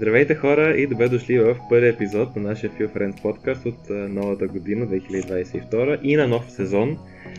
[0.00, 4.46] Здравейте хора и добре дошли в първи епизод на нашия Feel Friends подкаст от новата
[4.48, 6.98] година 2022 и на нов сезон,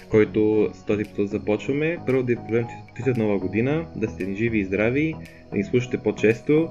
[0.09, 1.97] който с този епизод започваме.
[2.05, 2.65] Първо да ви пожелаем
[2.97, 5.15] честит нова година, да сте живи и здрави,
[5.51, 6.69] да ни слушате по-често,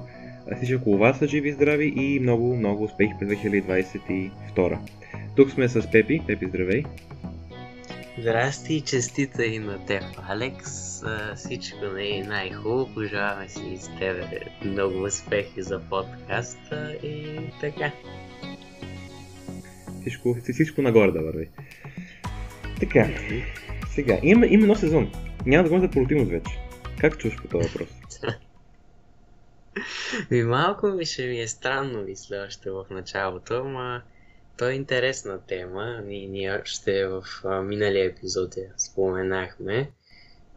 [0.55, 4.77] всички около вас са живи и здрави и много, много успехи през 2022.
[5.35, 6.21] Тук сме с Пепи.
[6.27, 6.83] Пепи, здравей!
[8.21, 11.03] Здрасти и честита и на теб, Алекс.
[11.35, 12.93] Всичко не е най-хубаво.
[12.93, 17.91] Пожелаваме си и с тебе много успехи за подкаста и така.
[20.01, 21.49] Всичко, всичко нагоре да върви.
[22.79, 23.09] Така,
[23.89, 25.11] сега, има, има едно сезон.
[25.45, 26.59] Няма да говорим за продуктивност вече.
[26.99, 27.89] Как чуваш по този въпрос?
[30.31, 34.01] Ми малко ми ще ми е странно, мисля, още в началото, ама
[34.61, 36.01] то е интересна тема.
[36.05, 39.91] Ние, ние ще в а, миналия епизод я споменахме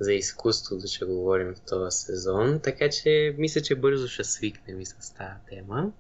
[0.01, 4.87] за изкуството, ще говорим в този сезон, така че мисля, че бързо ще свикнем и
[4.87, 5.93] с тази тема.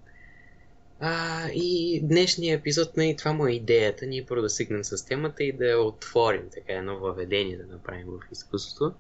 [1.01, 5.07] А, и днешния епизод, не, нали, това му е идеята, ние първо да стигнем с
[5.07, 8.95] темата и да я отворим, така едно въведение да направим в изкуството.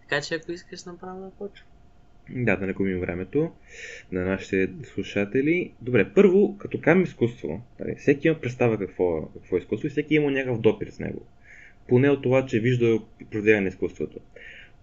[0.00, 1.69] Така че ако искаш направо да почвам.
[2.34, 3.52] Да, да не губим времето
[4.12, 5.72] на нашите слушатели.
[5.80, 10.14] Добре, първо, като кажем изкуство, нали, всеки има представа какво, какво е изкуство и всеки
[10.14, 11.26] има някакъв допир с него.
[11.88, 14.18] Поне от това, че вижда произведение изкуството.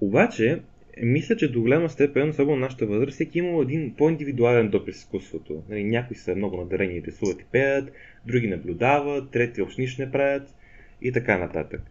[0.02, 0.62] Обаче,
[1.02, 4.98] мисля, че до голяма степен, особено на нашата възраст, всеки има един по-индивидуален допир с
[4.98, 5.64] изкуството.
[5.70, 7.92] Нали, някои са много надарени и рисуват и пеят,
[8.26, 10.56] други наблюдават, трети въобще нищо не правят
[11.02, 11.82] и така нататък.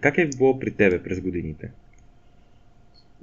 [0.00, 1.70] Как е било при тебе през годините?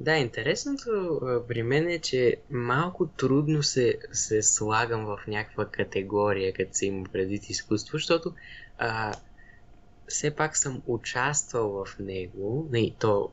[0.04, 6.74] Да, интересното при мен е, че малко трудно се, се слагам в някаква категория, като
[6.74, 8.34] се има предвид изкуство, защото
[8.78, 9.14] а,
[10.08, 13.32] все пак съм участвал в него, не, то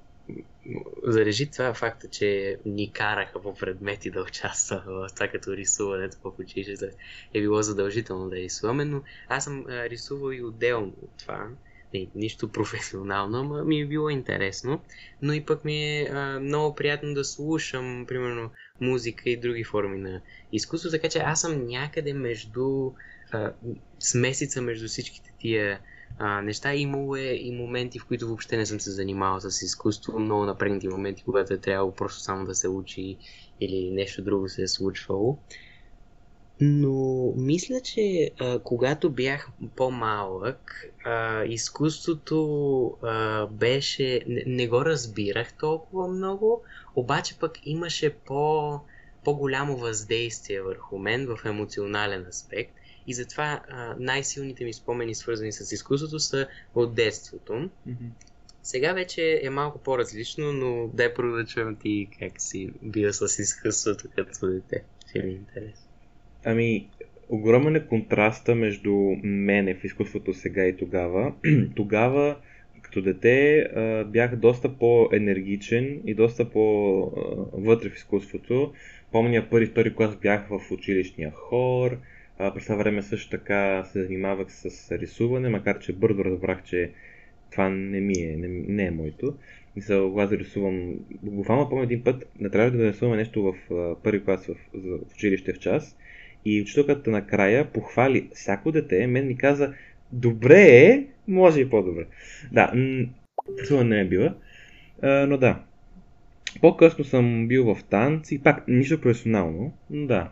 [1.03, 6.39] зарежи това факта, че ни караха по предмети да участвам в това като рисуването в
[6.39, 6.91] училище
[7.35, 11.49] е било задължително да рисуваме, но аз съм а, рисувал и отделно от това
[11.95, 14.81] не, нищо професионално, ама ми е било интересно.
[15.23, 19.99] Но и пък ми е а, много приятно да слушам, примерно, музика и други форми
[19.99, 20.21] на
[20.53, 22.91] изкуство, така че аз съм някъде между
[23.33, 23.53] а,
[23.99, 25.81] смесица между всичките тия
[26.19, 26.75] а, неща.
[26.75, 30.89] Имало е и моменти, в които въобще не съм се занимавал с изкуство, много напрегнати
[30.89, 33.19] моменти, когато е трябвало просто само да се учи
[33.61, 35.39] или нещо друго се е случвало.
[36.61, 44.25] Но мисля, че а, когато бях по-малък, а, изкуството а, беше.
[44.27, 46.63] Не, не го разбирах толкова много,
[46.97, 48.81] обаче пък имаше по,
[49.25, 52.73] по-голямо въздействие върху мен в емоционален аспект.
[53.07, 57.53] И затова а, най-силните ми спомени, свързани с изкуството, са от детството.
[57.53, 58.11] Mm-hmm.
[58.63, 61.15] Сега вече е малко по-различно, но дай
[61.47, 64.85] чуем ти как си бил с изкуството като дете.
[65.09, 65.90] Ще ми е интересно.
[66.45, 66.89] Ами,
[67.29, 68.93] огромен е контраста между
[69.23, 71.33] мене в изкуството сега и тогава.
[71.77, 72.37] тогава,
[72.83, 73.67] като дете,
[74.07, 78.73] бях доста по-енергичен и доста по-вътре в изкуството.
[79.13, 81.99] Помня първи, втори клас бях в училищния хор.
[82.55, 86.91] През това време също така се занимавах с рисуване, макар че бързо разбрах, че
[87.51, 89.35] това не ми е, не, не е моето.
[89.77, 93.55] Мисля, когато рисувам, буквално помня един път, не трябва да рисуваме нещо в
[94.03, 95.97] първи клас в, в училище в час
[96.45, 99.75] и учителката накрая похвали всяко дете, мен ми каза,
[100.13, 102.07] добре е, може и по-добре.
[102.53, 102.73] Да,
[103.69, 104.35] това не е била,
[105.03, 105.63] но да.
[106.61, 110.31] По-късно съм бил в танци, пак нищо професионално, но да,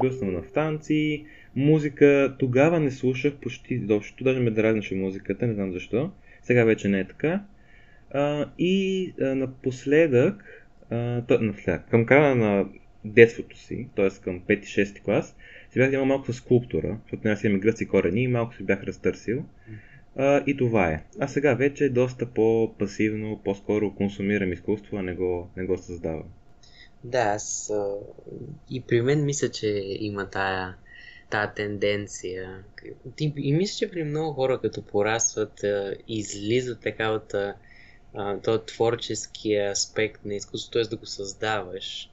[0.00, 1.24] бил съм в танци,
[1.56, 6.10] музика, тогава не слушах почти дължото, даже ме дразнаше музиката, не знам защо,
[6.42, 7.42] сега вече не е така.
[8.58, 10.66] и напоследък,
[11.40, 12.66] напоследък, към края на
[13.04, 14.08] детството си, т.е.
[14.24, 15.36] към 5-6 клас,
[15.70, 19.44] си бях малко с скулптура, защото аз имам гръци корени и малко се бях разтърсил.
[20.16, 21.04] А, и това е.
[21.20, 26.24] А сега вече е доста по-пасивно, по-скоро консумирам изкуство, а не го, не го създавам.
[27.04, 27.72] Да, аз
[28.70, 30.76] и при мен мисля, че има тая,
[31.30, 32.64] тая тенденция.
[33.20, 35.64] И мисля, че при много хора, като порастват,
[36.08, 37.34] излизат така от
[38.42, 40.90] този творчески аспект на изкуството, т.е.
[40.90, 42.10] да го създаваш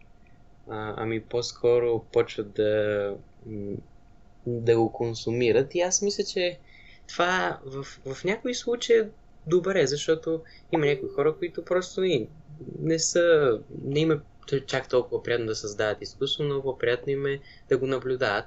[0.70, 3.14] а, ами по-скоро почват да,
[4.48, 5.76] да го консумират.
[5.76, 6.60] И аз мисля, че
[7.08, 9.10] това в, в някои случаи е
[9.48, 10.42] добре, защото
[10.72, 12.28] има някои хора, които просто не,
[12.80, 14.20] не са, не има
[14.68, 17.40] чак толкова приятно да създават изкуство, но по-приятно им е
[17.70, 18.46] да го наблюдават.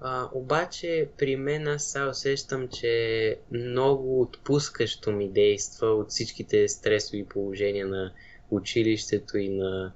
[0.00, 7.24] А, обаче при мен аз сега усещам, че много отпускащо ми действа от всичките стресови
[7.24, 8.12] положения на
[8.50, 9.92] училището и на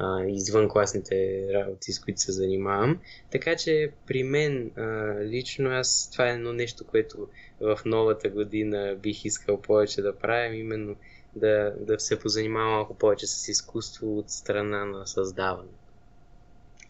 [0.00, 3.00] а, извън класните работи, с които се занимавам.
[3.30, 7.28] Така че при мен а, лично аз това е едно нещо, което
[7.60, 10.96] в новата година бих искал повече да правим, именно
[11.36, 15.68] да, да се позанимавам малко повече с изкуство от страна на създаване.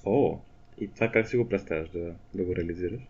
[0.04, 0.38] О,
[0.80, 3.00] и това как си го представяш да, да го реализираш?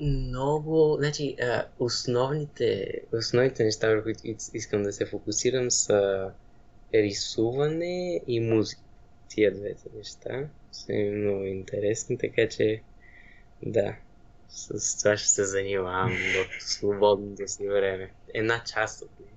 [0.00, 4.20] Много, значи, а, основните, основните неща, върху които
[4.54, 6.30] искам да се фокусирам са
[6.94, 8.80] рисуване и музика.
[9.28, 12.82] Тия двете неща са ми много интересни, така че
[13.62, 13.96] да,
[14.48, 18.10] с това ще се занимавам в свободното си време.
[18.34, 19.30] Една част от нея.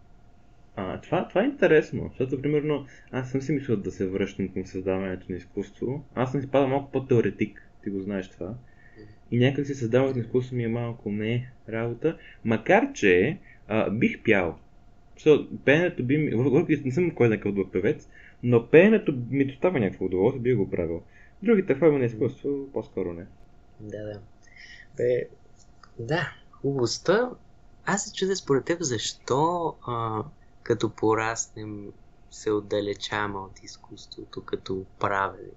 [0.75, 4.65] А, това, това е интересно, защото, примерно, аз съм си мислил да се връщам към
[4.65, 6.05] създаването на изкуство.
[6.15, 8.55] Аз съм си падал малко по-теоретик, ти го знаеш това.
[9.31, 13.37] И някак си създаването на изкуство ми е малко не работа, макар че
[13.67, 14.59] а, бих пял.
[15.15, 18.09] Защото пеенето би ми, не съм кой някакъв добър певец,
[18.43, 21.01] но пеенето ми доставя някакво удоволствие, би го правил.
[21.43, 23.25] Другите форми на изкуство, по-скоро не.
[23.79, 24.19] Да, да.
[24.97, 25.27] Бе,
[25.99, 27.29] да, хубостта.
[27.85, 30.23] Аз се чудя според теб защо а,
[30.63, 31.87] като пораснем
[32.31, 35.49] се отдалечаваме от изкуството като правене.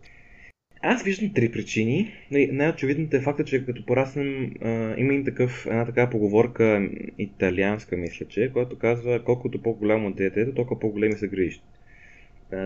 [0.82, 2.12] Аз виждам три причини.
[2.30, 4.54] Най-очевидната е факта, че като пораснем
[4.96, 6.88] има и такъв, една така поговорка
[7.18, 11.64] италианска, мисля, че, която казва колкото по-голямо детето, толкова по-големи са грижите.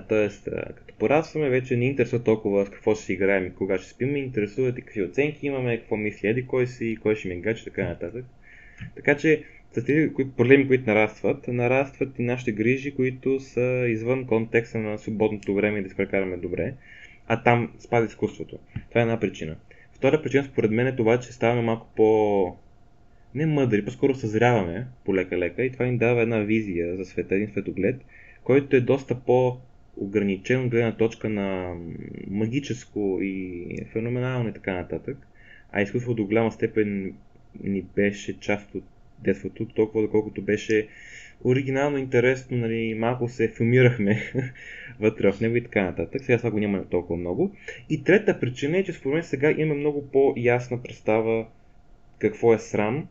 [0.09, 0.45] Тоест,
[0.77, 4.19] като порастваме, вече не интересува толкова с какво ще играем и кога ще спим, ме
[4.19, 7.89] интересуват и какви оценки имаме, какво мисли еди, кой си, кой ще ми гачи, така
[7.89, 8.25] нататък.
[8.97, 9.43] Така че,
[9.73, 15.55] с тези проблеми, които нарастват, нарастват и нашите грижи, които са извън контекста на свободното
[15.55, 16.75] време и да се прекараме добре
[17.29, 18.59] а там спада изкуството.
[18.89, 19.57] Това е една причина.
[19.93, 22.57] Втора причина според мен е това, че ставаме малко по...
[23.35, 27.97] не мъдри, по-скоро съзряваме полека-лека и това ни дава една визия за света, един светоглед,
[28.45, 29.59] който е доста по
[29.97, 31.75] ограничен от гледна точка на
[32.31, 35.19] магическо и феноменално и така нататък.
[35.73, 37.15] А изкуството до голяма степен
[37.65, 38.85] ни беше част от
[39.25, 40.89] детството, толкова доколкото беше
[41.45, 44.33] оригинално, интересно, нали, малко се филмирахме
[45.01, 46.25] вътре в него и така нататък.
[46.25, 47.55] Сега това го няма толкова много.
[47.91, 51.47] И трета причина е, че според мен сега имаме много по-ясна представа
[52.19, 53.09] какво е срам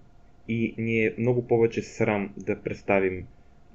[0.48, 3.26] и ни е много повече срам да представим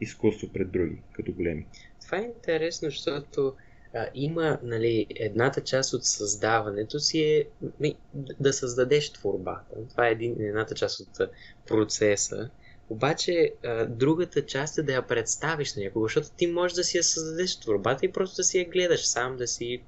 [0.00, 1.66] изкуство пред други, като големи.
[2.06, 3.54] Това е интересно, защото
[3.94, 7.44] а, има, нали, едната част от създаването си е
[7.80, 7.96] нали,
[8.40, 9.88] да създадеш творбата.
[9.90, 11.30] Това е един, едната част от
[11.66, 12.50] процеса.
[12.88, 16.96] Обаче а, другата част е да я представиш на някого, защото ти можеш да си
[16.96, 19.82] я създадеш творбата и просто да си я гледаш сам, да си,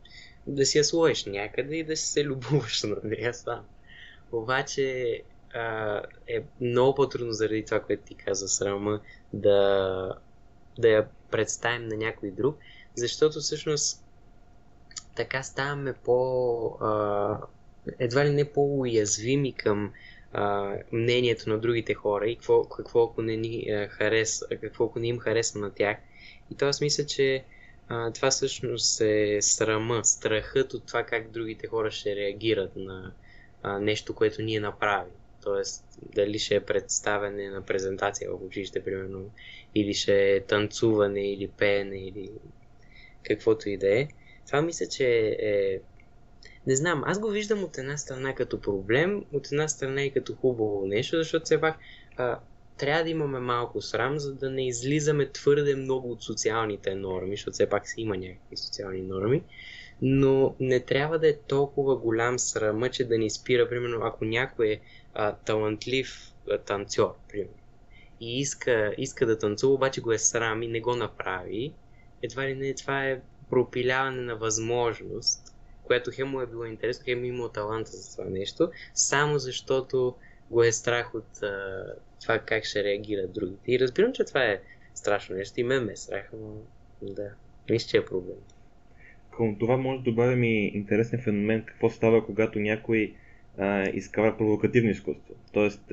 [0.47, 3.64] да си я сложиш някъде и да си се любуваш на нея сам.
[4.32, 5.23] Обаче
[5.54, 9.00] а, е много по-трудно заради това, което ти каза срама,
[9.32, 10.14] да,
[10.78, 12.58] да я представим на някой друг,
[12.96, 14.04] защото всъщност
[15.14, 16.66] така ставаме по...
[16.81, 17.38] А,
[17.99, 19.93] едва ли не по-уязвими към
[20.32, 24.99] а, мнението на другите хора и какво, какво ако не ни а, хареса, какво ако
[24.99, 25.96] не им хареса на тях.
[26.50, 27.44] И това мисля, че
[27.88, 33.12] а, това всъщност е срама, страхът от това как другите хора ще реагират на
[33.62, 35.12] а, нещо, което ние направим.
[35.42, 35.84] Тоест,
[36.14, 39.30] дали ще е представяне на презентация в училище, примерно,
[39.74, 42.30] или ще е танцуване, или пеене, или
[43.22, 44.08] каквото и да е.
[44.46, 45.80] Това мисля, че е
[46.66, 50.34] не знам, аз го виждам от една страна като проблем, от една страна и като
[50.34, 51.78] хубаво нещо, защото все пак
[52.16, 52.38] а,
[52.78, 57.52] трябва да имаме малко срам, за да не излизаме твърде много от социалните норми, защото
[57.52, 59.42] все пак си има някакви социални норми,
[60.02, 64.68] но не трябва да е толкова голям срама, че да ни спира, примерно, ако някой
[64.68, 64.80] е
[65.14, 67.54] а, талантлив а, танцор, примерно,
[68.21, 71.73] и иска, иска да танцува, обаче го е срам и не го направи,
[72.23, 75.52] едва ли не това е пропиляване на възможност
[75.92, 80.14] което хем е било интересно, хем имал таланта за това нещо, само защото
[80.50, 81.85] го е страх от а,
[82.23, 83.73] това как ще реагират другите.
[83.73, 84.61] И разбирам, че това е
[84.95, 86.54] страшно нещо и мен ме е страх, но
[87.02, 87.31] да,
[87.71, 88.37] мисля, че е проблем.
[89.37, 93.14] Към това може да добавим и интересен феномен какво става, когато някой
[93.59, 93.92] а,
[94.38, 95.35] провокативно изкуство.
[95.52, 95.85] Тоест,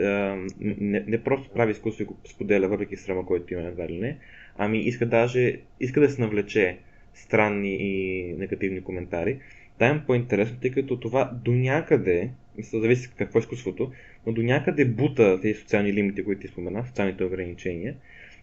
[0.59, 4.17] не, не просто прави изкуство и го споделя, въпреки срама, който има едва ли не,
[4.57, 6.77] ами иска даже, иска да се навлече
[7.13, 9.39] странни и негативни коментари
[9.79, 13.91] там е по-интересно, тъй като това до някъде, мисля, зависи какво е изкуството,
[14.25, 17.95] но до някъде бута тези социални лимити, които ти спомена, социалните ограничения,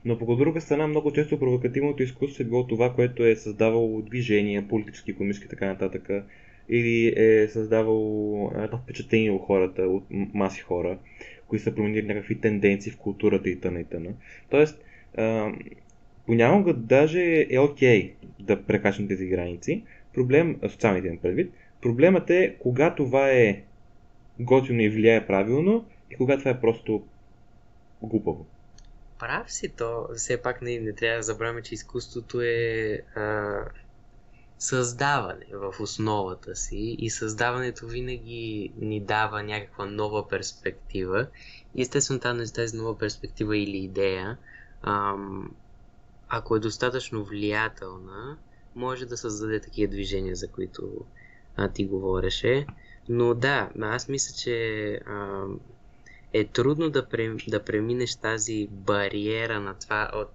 [0.05, 4.69] но по друга страна, много често провокативното изкуство е било това, което е създавало движения,
[4.69, 6.11] политически, економически и така нататък,
[6.69, 10.99] или е създавало едно впечатление у хората, от маси хора,
[11.49, 13.81] които са променили някакви тенденции в културата и т.н.
[13.81, 14.11] и т.н.
[14.51, 14.85] Тоест,
[16.27, 19.83] понякога даже е окей да прекачим тези граници,
[20.15, 23.63] проблем, социалните им предвид, проблемът е кога това е
[24.41, 27.07] готино и влияе правилно и кога това е просто
[28.03, 28.47] глупаво.
[29.19, 33.55] Прав си то, все пак не, не трябва да забравяме, че изкуството е а,
[34.59, 41.27] създаване в основата си и създаването винаги ни дава някаква нова перспектива.
[41.79, 44.39] Естествено тази, нова перспектива или идея,
[46.29, 48.37] ако е достатъчно влиятелна,
[48.75, 50.91] може да създаде такива движения, за които
[51.75, 52.67] ти говореше.
[53.09, 55.01] Но да, аз мисля, че
[56.33, 56.91] е трудно
[57.49, 60.31] да преминеш тази бариера на това от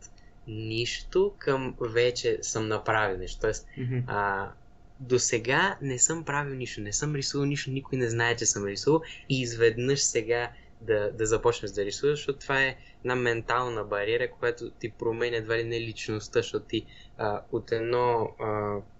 [0.47, 3.41] нищо към вече съм направил нещо.
[3.41, 4.03] Тоест, mm-hmm.
[4.07, 4.51] а,
[4.99, 8.65] до сега не съм правил нищо, не съм рисувал нищо, никой не знае, че съм
[8.65, 14.31] рисувал и изведнъж сега да, да започнеш да рисуваш, защото това е една ментална бариера,
[14.31, 16.85] която ти променя едва ли не личността, защото ти
[17.17, 18.45] а, от едно, а,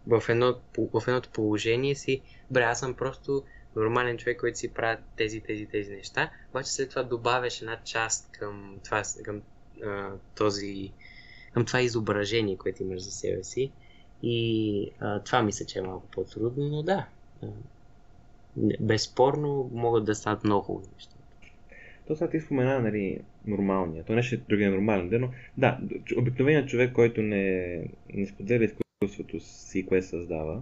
[0.07, 2.21] в, едно, в едното положение си,
[2.51, 3.43] бре, аз съм просто
[3.75, 8.31] нормален човек, който си прави тези, тези, тези неща, обаче след това добавяш една част
[8.31, 9.41] към това, към
[9.83, 10.91] а, този,
[11.53, 13.71] към това изображение, което имаш за себе си.
[14.23, 17.07] И а, това мисля, че е малко по-трудно, но да.
[18.79, 21.15] Безспорно могат да стават много хубави неща.
[22.07, 24.03] То сега ти спомена, нали, нормалния.
[24.03, 25.79] То не ще е нормален, но да,
[26.17, 27.77] обикновеният човек, който не,
[28.13, 30.61] не споделя изкуството си, което създава,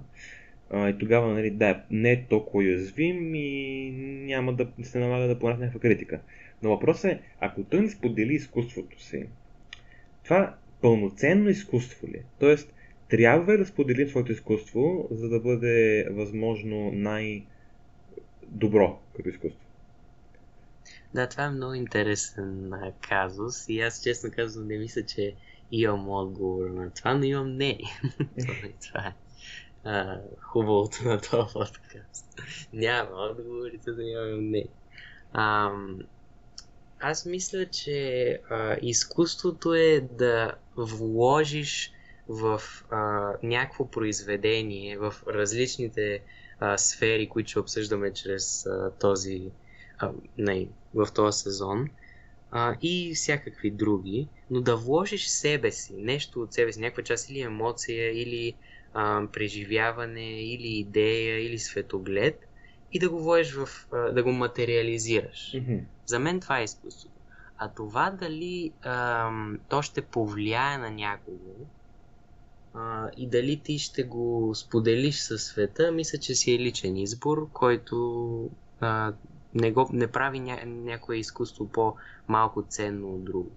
[0.70, 3.92] а, и тогава, нали, да, не е толкова уязвим и
[4.26, 6.20] няма да се налага да понася някаква критика.
[6.64, 9.26] Но въпросът е, ако той не сподели изкуството си,
[10.24, 12.24] това пълноценно изкуство ли?
[12.40, 12.74] Тоест,
[13.10, 17.40] трябва да споделим своето изкуство, за да бъде възможно най-добро
[19.16, 19.60] като изкуство.
[21.14, 22.72] Да, това е много интересен
[23.10, 25.36] казус и аз честно казвам не мисля, че
[25.72, 27.80] имам отговор на това, но имам не.
[28.88, 29.14] това е
[29.84, 32.42] а, хубавото на този подкаст.
[32.74, 34.66] Няма отговорите да имам не.
[35.34, 35.72] А,
[37.00, 41.92] аз мисля, че а, изкуството е да вложиш
[42.28, 46.22] в а, някакво произведение, в различните
[46.60, 49.52] а, сфери, които обсъждаме чрез а, този,
[49.98, 51.90] а, не, в този сезон,
[52.52, 57.30] а, и всякакви други, но да вложиш себе си, нещо от себе си, някаква част
[57.30, 58.54] или емоция, или
[58.94, 62.49] а, преживяване, или идея, или светоглед,
[62.94, 65.52] и да го вложиш в, да го материализираш.
[65.56, 65.82] Mm-hmm.
[66.06, 67.16] За мен това е изкуството.
[67.58, 69.32] А това дали а,
[69.70, 71.66] то ще повлияе на някого
[72.74, 77.50] а, и дали ти ще го споделиш със света, мисля, че си е личен избор,
[77.54, 79.14] който а,
[79.54, 83.52] не, го, не прави ня, някое изкуство по-малко ценно от друго.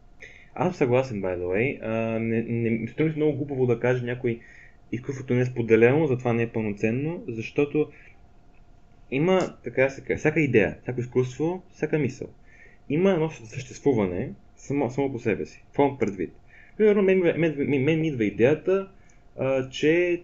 [0.55, 1.79] Аз съм съгласен, by the way.
[1.83, 4.41] А, не, не, струва много глупаво да каже някой
[4.93, 7.89] изкуството не е споделено, затова не е пълноценно, защото
[9.12, 12.28] има, така се каже, всяка идея, всяко изкуство, всяка мисъл.
[12.88, 15.64] Има едно съществуване само, само по себе си.
[15.66, 16.33] Какво предвид?
[16.76, 18.88] Примерно, мен, мен, мен, мен идва идеята,
[19.38, 20.23] а, че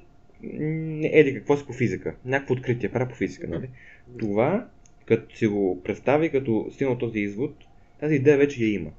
[1.03, 2.15] еди какво си по физика.
[2.25, 3.69] Някакво откритие, правя по физика, нали?
[4.19, 4.67] Това,
[5.07, 7.55] като си го представи, като стигна този извод,
[8.01, 8.91] тази идея вече я има.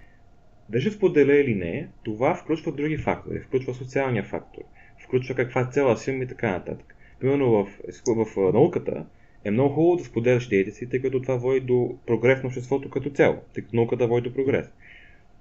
[0.70, 3.40] Дали споделя или не, това включва други фактори.
[3.40, 4.62] Включва социалния фактор.
[5.04, 6.96] Включва каква цела си и така нататък.
[7.20, 7.68] Примерно в,
[8.08, 9.06] в, в науката
[9.46, 12.90] е много хубаво да споделяш идеите си, тъй като това води до прогрес на обществото
[12.90, 14.68] като цяло, тъй като науката води до прогрес.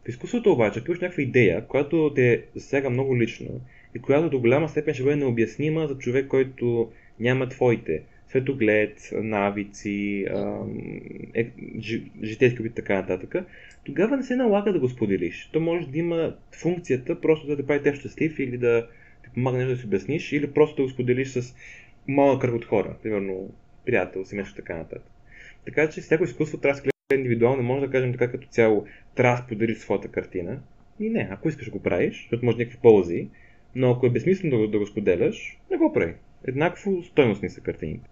[0.05, 3.61] В изкуството обаче, ако имаш някаква идея, която те засяга много лично
[3.95, 6.91] и която до голяма степен ще бъде необяснима за човек, който
[7.21, 10.27] няма твоите светоглед, навици,
[11.35, 11.51] е,
[12.23, 13.35] житейски опит така нататък,
[13.85, 15.51] тогава не се налага да го споделиш.
[15.53, 18.87] То може да има функцията просто да те прави те щастлив или да
[19.25, 21.55] ти помогне да си обясниш, или просто да го споделиш с
[22.09, 23.51] малък кръг от хора, примерно
[23.89, 25.11] приятел, семейство така нататък.
[25.65, 28.87] Така че всяко изкуство трябва да се гледа индивидуално, може да кажем така като цяло
[29.15, 30.61] трябва да споделиш своята картина.
[31.01, 33.29] И не, ако искаш го правиш, защото може някакви ползи,
[33.75, 36.15] но ако е безсмислено да го, да го споделяш, не го прави.
[36.45, 38.11] Еднакво стойностни са картините.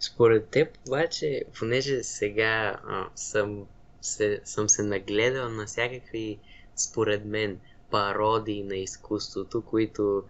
[0.00, 3.66] Според теб, обаче, понеже сега а, съм,
[4.00, 6.38] се, съм се нагледал на всякакви,
[6.76, 7.58] според мен,
[7.90, 10.24] пародии на изкуството, които,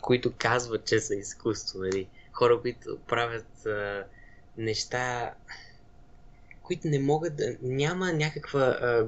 [0.00, 1.78] които казват, че са изкуство.
[1.78, 2.06] Нали?
[2.36, 4.04] Хора, които правят а,
[4.56, 5.34] неща,
[6.62, 7.56] които не могат да...
[7.62, 9.06] Няма някаква а,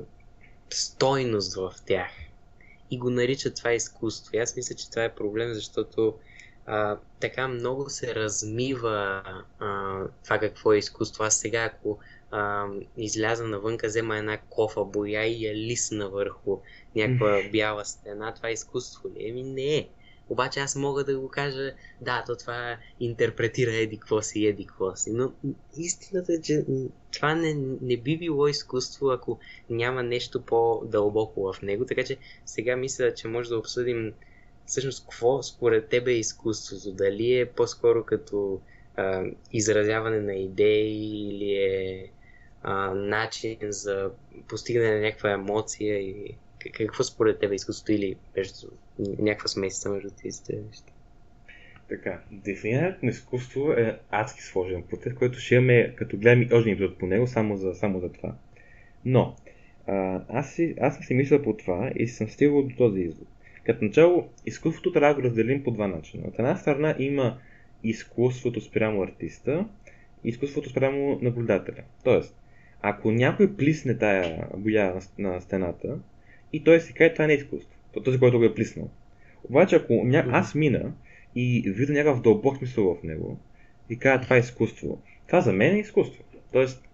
[0.70, 2.10] стойност в тях.
[2.90, 4.36] И го наричат това изкуство.
[4.36, 6.14] И аз мисля, че това е проблем, защото
[6.66, 9.22] а, така много се размива
[9.58, 11.24] а, това какво е изкуство.
[11.24, 11.98] Аз сега, ако
[12.30, 12.66] а,
[12.96, 16.58] изляза навънка, взема една кофа боя и я лисна върху
[16.96, 19.28] някаква бяла стена, това е изкуство ли?
[19.28, 19.88] Еми не е.
[20.28, 24.96] Обаче аз мога да го кажа, да, то това интерпретира еди какво си, еди какво
[24.96, 25.12] си.
[25.12, 25.32] Но
[25.76, 26.64] истината е, че
[27.12, 29.38] това не, не би било изкуство, ако
[29.70, 31.86] няма нещо по-дълбоко в него.
[31.86, 32.16] Така че
[32.46, 34.12] сега мисля, че може да обсъдим
[34.66, 36.92] всъщност какво според тебе е изкуството.
[36.92, 38.60] Дали е по-скоро като
[38.96, 42.10] а, изразяване на идеи или е
[42.62, 44.10] а, начин за
[44.48, 48.66] постигане на някаква емоция и какво според тебе е изкуството или между,
[48.98, 50.92] някаква смесица между тези неща?
[51.88, 56.98] Така, дефинирането на изкуство е адски сложен процес, който ще имаме, като гледаме още епизод
[56.98, 58.34] по него, само за, само за това.
[59.04, 59.36] Но,
[59.86, 63.28] а, аз, си, аз съм си мисля по това и съм стигал до този извод.
[63.64, 66.28] Като начало, изкуството трябва да го разделим по два начина.
[66.28, 67.38] От една страна има
[67.84, 69.66] изкуството спрямо артиста
[70.24, 71.82] и изкуството спрямо наблюдателя.
[72.04, 72.36] Тоест,
[72.82, 75.98] ако някой плисне тая боя на стената
[76.52, 77.78] и той си каже, това не е изкуство.
[77.92, 78.90] То този, който го е плиснал.
[79.44, 80.24] Обаче, ако ня...
[80.32, 80.92] аз мина
[81.34, 83.38] и видя някакъв дълбок смисъл в него
[83.90, 86.24] и кажа, това е изкуство, това за мен е изкуство.
[86.52, 86.88] Тоест,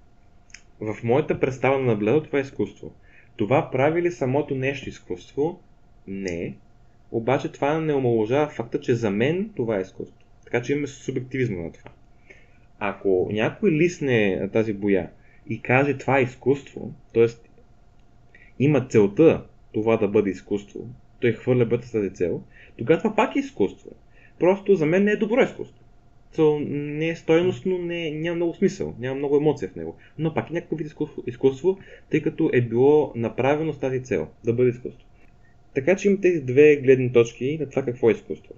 [0.80, 2.92] в моята представа на наблюдател това е изкуство.
[3.36, 5.60] Това прави ли самото нещо изкуство?
[6.06, 6.54] Не.
[7.12, 10.18] Обаче това не омаложава факта, че за мен това е изкуство.
[10.44, 11.90] Така че имаме субективизма на това.
[12.78, 15.10] Ако някой лисне тази боя
[15.48, 17.26] и каже това е изкуство, т.е.
[18.58, 20.88] има целта това да бъде изкуство,
[21.20, 22.42] той хвърля бъдата с тази цел,
[22.78, 23.90] тогава това пак е изкуство.
[24.38, 25.84] Просто за мен не е добро изкуство.
[26.36, 29.96] То не е стойностно, не, няма много смисъл, няма много емоция в него.
[30.18, 31.78] Но пак е някакъв вид изкуство, изкуство,
[32.10, 35.06] тъй като е било направено с тази цел, да бъде изкуство.
[35.74, 38.54] Така че има тези две гледни точки на това какво е изкуство.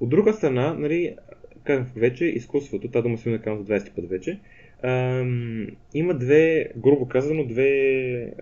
[0.00, 1.16] От друга страна, нали,
[1.64, 4.38] казах вече, изкуството, тази дума си казвам за 20 път вече,
[4.82, 8.32] ам, има две, грубо казано, две,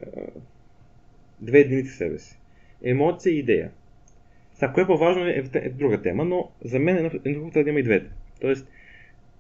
[1.43, 2.39] две единици себе си.
[2.85, 3.71] Емоция и идея.
[4.55, 7.11] Сега, кое е по-важно е, е, друга тема, но за мен едно
[7.51, 8.11] трябва да има и двете.
[8.41, 8.69] Тоест,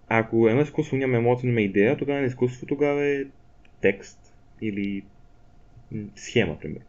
[0.08, 3.24] ако едно изкуство няма емоция, няма идея, тогава на изкуство тогава е
[3.80, 5.02] текст или
[6.16, 6.86] схема, примерно.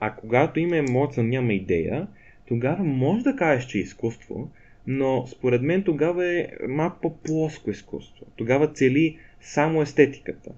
[0.00, 2.06] А когато има емоция, няма идея,
[2.48, 4.50] тогава може да кажеш, че е изкуство,
[4.86, 8.26] но според мен тогава е малко по-плоско изкуство.
[8.36, 10.50] Тогава цели само естетиката.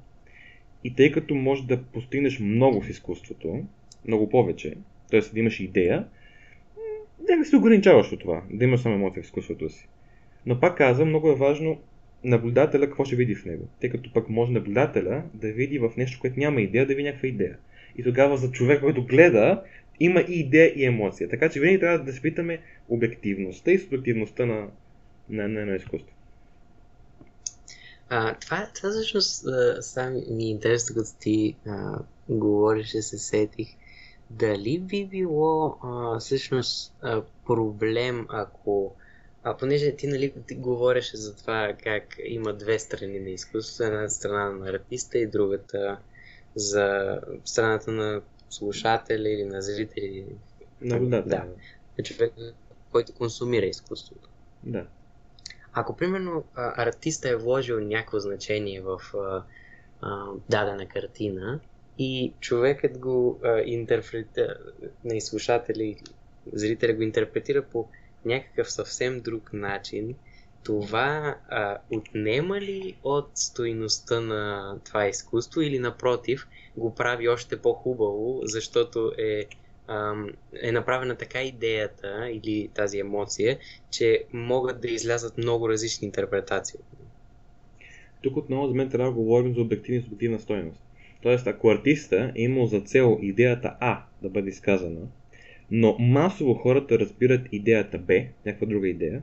[0.85, 3.65] И тъй като можеш да постигнеш много в изкуството,
[4.07, 4.75] много повече,
[5.11, 5.21] т.е.
[5.21, 6.07] да имаш идея,
[7.21, 9.89] да се ограничаваш от това, да имаш само емоция в изкуството си.
[10.47, 11.81] Но пак казвам, много е важно
[12.25, 13.69] наблюдателя какво ще види в него.
[13.81, 17.29] Тъй като пък може наблюдателя да види в нещо, което няма идея, да види някаква
[17.29, 17.59] идея.
[17.99, 19.63] И тогава за човек, който гледа,
[20.01, 21.29] има и идея и емоция.
[21.29, 24.69] Така че винаги трябва да спитаме обективността и субективността на,
[25.29, 26.15] на, на, на изкуство.
[28.09, 29.45] А, това, това всъщност
[29.81, 33.69] сам ми е интересно, като ти а, говореше, се сетих.
[34.39, 38.95] Дали би било а, всъщност а, проблем, ако
[39.45, 44.09] а понеже ти, нали, ти говореше за това как има две страни на изкуството, една
[44.09, 45.99] страна на артиста и другата
[46.55, 50.27] за страната на слушатели или на зрители.
[50.81, 51.29] Наблюдател.
[51.29, 51.45] Да.
[51.99, 52.33] На човек,
[52.93, 54.29] който консумира изкуството.
[54.63, 54.87] Да.
[55.73, 59.45] Ако, примерно, артиста е вложил някакво значение в а,
[60.49, 61.61] дадена картина
[61.99, 64.57] и човекът го интерпретира,
[65.05, 65.97] на слушатели,
[66.53, 67.89] зрителя го интерпретира по
[68.25, 70.15] някакъв съвсем друг начин,
[70.65, 78.41] това а, отнема ли от стоиността на това изкуство или напротив го прави още по-хубаво,
[78.43, 79.45] защото е,
[79.89, 80.15] а,
[80.63, 83.59] е направена така идеята или тази емоция,
[83.91, 86.81] че могат да излязат много различни интерпретации.
[88.23, 90.81] Тук отново за мен трябва да говорим за обективна и субективна стоеност.
[91.23, 95.09] Тоест, ако артиста е имал за цел идеята А да бъде изказана,
[95.71, 98.15] но масово хората разбират идеята Б,
[98.47, 99.23] някаква друга идея,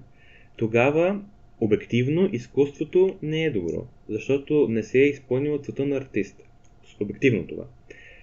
[0.57, 1.21] тогава
[1.59, 6.43] обективно изкуството не е добро, защото не се е изпълнило целта на артиста.
[6.99, 7.63] Обективно това.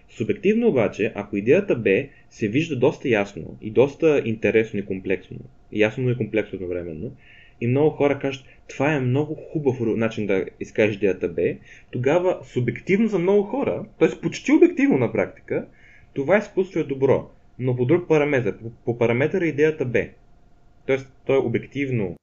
[0.09, 1.91] Субективно обаче, ако идеята Б
[2.31, 5.39] се вижда доста ясно и доста интересно и комплексно,
[5.73, 7.13] ясно и комплексно едновременно,
[7.61, 11.43] и много хора кажат, това е много хубав начин да изкажеш идеята Б,
[11.91, 14.21] тогава субективно за много хора, т.е.
[14.23, 15.67] почти обективно на практика,
[16.15, 18.55] това изкуство е добро, но по друг параметр.
[18.85, 20.05] По, параметъра идеята Б.
[20.87, 22.17] Тоест, то е обективно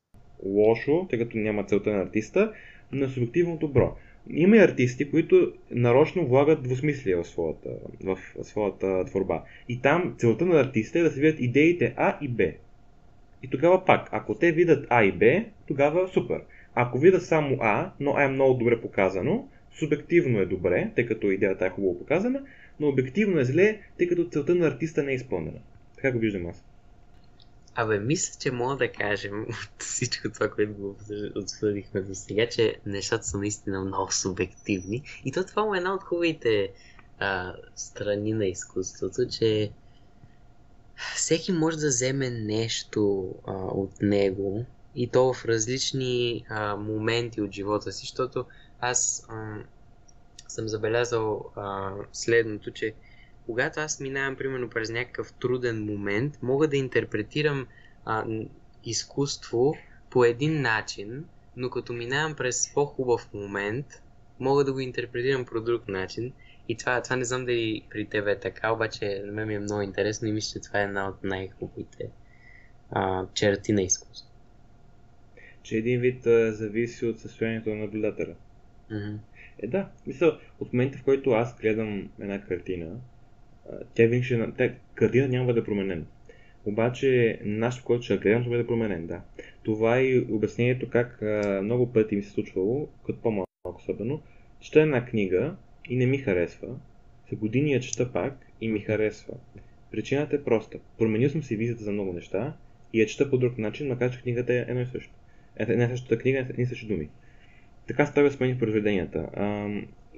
[0.46, 2.54] лошо, тъй като няма целта на артиста,
[2.91, 3.96] но е субективно добро.
[4.30, 7.69] Има и артисти, които нарочно влагат двусмислие в своята,
[8.04, 9.43] в своята творба.
[9.69, 12.43] И там целта на артиста е да се видят идеите А и Б.
[13.43, 16.41] И тогава пак, ако те видят А и Б, тогава супер.
[16.75, 21.32] Ако видят само А, но А е много добре показано, субективно е добре, тъй като
[21.32, 22.41] идеята е хубаво показана,
[22.79, 25.60] но обективно е зле, тъй като целта на артиста не е изпълнена.
[25.95, 26.63] Така го виждам аз.
[27.75, 30.95] Абе, мисля, че мога да кажем от всичко това, което го
[31.36, 35.03] обсъдихме до сега, че нещата са наистина много субективни.
[35.25, 36.69] И то това е една от хубавите
[37.19, 39.71] а, страни на изкуството, че
[41.15, 47.51] всеки може да вземе нещо а, от него и то в различни а, моменти от
[47.51, 48.45] живота си, защото
[48.79, 49.56] аз а,
[50.47, 52.93] съм забелязал а, следното, че
[53.45, 57.67] когато аз минавам примерно през някакъв труден момент, мога да интерпретирам
[58.06, 58.25] а,
[58.84, 59.75] изкуство
[60.10, 61.25] по един начин,
[61.56, 63.86] но като минавам през по-хубав момент,
[64.39, 66.34] мога да го интерпретирам по друг начин.
[66.69, 69.60] И това, това не знам дали при тебе е така, обаче на мен ми е
[69.60, 72.10] много интересно и мисля, че това е една от най-хубавите
[72.91, 74.30] а, черти на изкуство.
[75.63, 78.36] Че един вид а, зависи от състоянието на наблюдателя.
[78.91, 79.17] Mm-hmm.
[79.60, 82.99] Е да, мисля, от момента в който аз гледам една картина,
[83.93, 84.52] тя винаги ще...
[84.58, 86.06] Тя, картина няма да бъде променена.
[86.65, 89.21] Обаче, нашето, което ще гледам, ще бъде променен, да.
[89.63, 94.21] Това е и обяснението как а, много пъти ми се случвало, като по-малко особено,
[94.60, 95.56] чета една книга
[95.89, 96.67] и не ми харесва.
[97.30, 99.34] За години я чета пак и ми харесва.
[99.91, 100.78] Причината е проста.
[100.98, 102.54] Променил съм си визията за много неща
[102.93, 105.13] и я чета по друг начин, макар че книгата е едно и също.
[105.58, 107.10] Една и същата книга, едни и същи думи.
[107.88, 109.30] Така става с мен произведенията.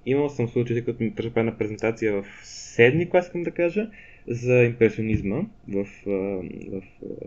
[0.06, 3.90] имал съм случаи, като ми правя на презентация в седми клас, искам да кажа,
[4.28, 6.82] за импресионизма в, в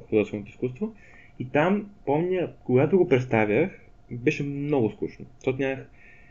[0.08, 0.94] художественото изкуство.
[1.38, 3.70] И там, помня, когато го представях,
[4.10, 5.26] беше много скучно.
[5.34, 5.86] Защото нямах,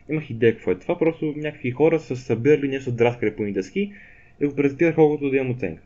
[0.10, 3.94] имах идея какво е това, просто някакви хора са събирали нещо драскали по нидаски
[4.42, 5.82] и го презентирах колкото да имам оценка.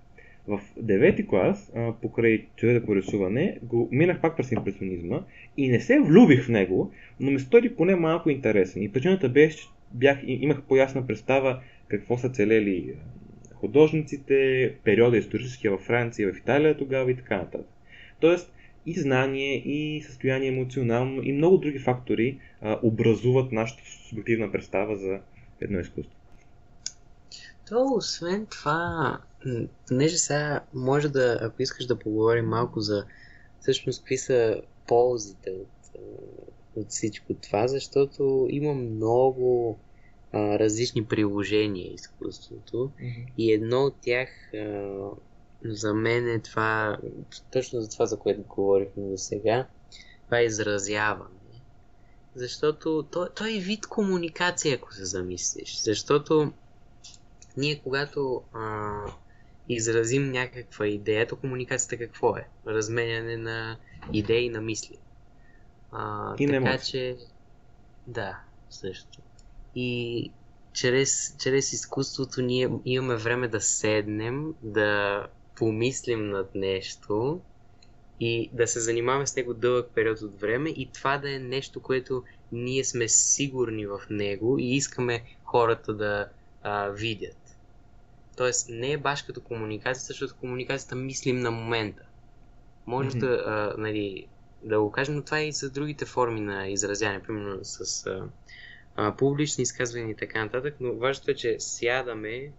[0.47, 5.23] В девети клас, а, покрай човека по рисуване, го минах пак през импресионизма
[5.57, 8.83] и не се влюбих в него, но ми стори поне малко интересен.
[8.83, 12.93] И причината беше, че бях, имах по-ясна представа какво са целели
[13.53, 17.67] художниците, периода исторически във Франция, в Италия тогава и така нататък.
[18.19, 18.53] Тоест,
[18.85, 25.19] и знание, и състояние емоционално, и много други фактори а, образуват нашата субективна представа за
[25.61, 26.15] едно изкуство.
[27.69, 29.17] То, освен това,
[29.87, 33.05] понеже сега може да, ако искаш да поговорим малко за
[33.59, 36.01] всъщност какви са ползите от,
[36.75, 39.79] от всичко това, защото има много
[40.31, 43.25] а, различни приложения изкуството mm-hmm.
[43.37, 44.57] и едно от тях а,
[45.65, 46.97] за мен е това,
[47.51, 49.67] точно за това, за което говорихме до сега,
[50.25, 51.29] това е изразяване.
[52.35, 55.81] Защото то, то е вид комуникация, ако се замислиш.
[55.81, 56.53] Защото
[57.57, 58.91] ние, когато а,
[59.69, 62.47] изразим някаква идея, то комуникацията какво е?
[62.67, 63.77] Разменяне на
[64.13, 64.97] идеи на мисли.
[65.91, 67.17] А, и така че,
[68.07, 69.19] да, също.
[69.75, 70.31] И
[70.73, 77.41] чрез, чрез изкуството ние имаме време да седнем, да помислим над нещо
[78.19, 81.81] и да се занимаваме с него дълъг период от време и това да е нещо,
[81.81, 86.29] което ние сме сигурни в него и искаме хората да
[86.63, 87.57] а, видят.
[88.37, 92.03] Тоест не е баш като комуникация, защото комуникацията мислим на момента.
[92.87, 93.19] Може mm-hmm.
[93.19, 94.27] да, а, нали,
[94.63, 98.23] да го кажем, но това е и за другите форми на изразяване, примерно с а,
[98.95, 102.51] а, публични изказвания и така нататък, но важното е, че сядаме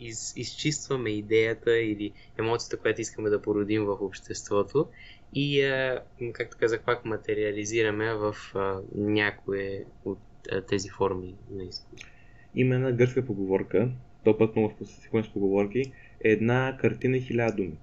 [0.00, 4.86] из, изчистваме идеята или емоцията, която искаме да породим в обществото
[5.34, 10.18] и, а, както казах, пак материализираме в а, някое от
[10.52, 12.08] а, тези форми на изкуство.
[12.54, 13.90] Има една гръцка поговорка,
[14.24, 15.82] то път много с поговорки,
[16.24, 17.76] е една картина и хиляда думи.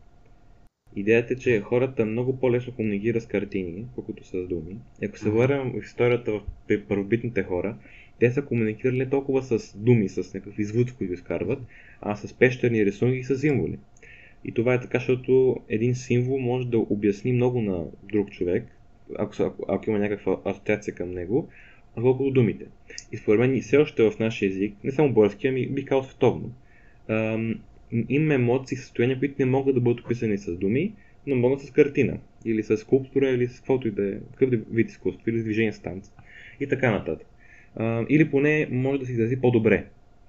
[0.95, 4.77] Идеята е, че хората много по-лесно комуникират с картини, колкото с думи.
[5.05, 6.41] Ако се върнем в историята в
[6.87, 7.77] първобитните хора,
[8.19, 11.59] те са комуникирали не толкова с думи, с някакви звуци, които изкарват,
[12.01, 13.77] а с пещерни рисунки и с символи.
[14.45, 18.63] И това е така, защото един символ може да обясни много на друг човек,
[19.17, 21.49] ако, ако, ако има някаква асоциация към него,
[21.95, 22.65] колкото думите.
[23.11, 26.03] И според мен и все още в нашия език, не само български, ами би казал
[26.03, 26.51] световно,
[28.09, 30.93] има емоции, състояния, които не могат да бъдат описани с думи,
[31.27, 34.61] но могат с картина, или с скулптура, или с каквото и да е, какъв е
[34.71, 36.11] вид изкуство, или с движение с танц
[36.59, 37.27] и така нататък.
[38.09, 39.85] Или поне може да се изрази по-добре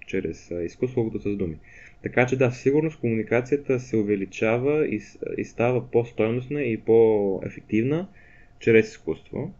[0.06, 1.56] чрез изкуство, колкото с думи.
[2.02, 5.00] Така че да, сигурност комуникацията се увеличава и,
[5.38, 8.08] и става по-стойностна и по-ефективна
[8.58, 9.52] чрез изкуство.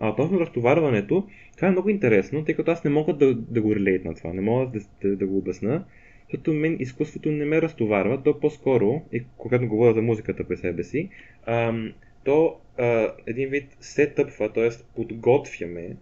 [0.00, 3.74] А относно разтоварването, това е много интересно, тъй като аз не мога да, да го
[3.74, 5.84] релейт на това, не мога да, да, да го обясна,
[6.28, 10.84] защото мен изкуството не ме разтоварва, то по-скоро, и когато говоря за музиката при себе
[10.84, 11.08] си,
[11.46, 11.92] ам,
[12.24, 14.68] то а, един вид се тъпва, т.е.
[14.96, 15.96] подготвяме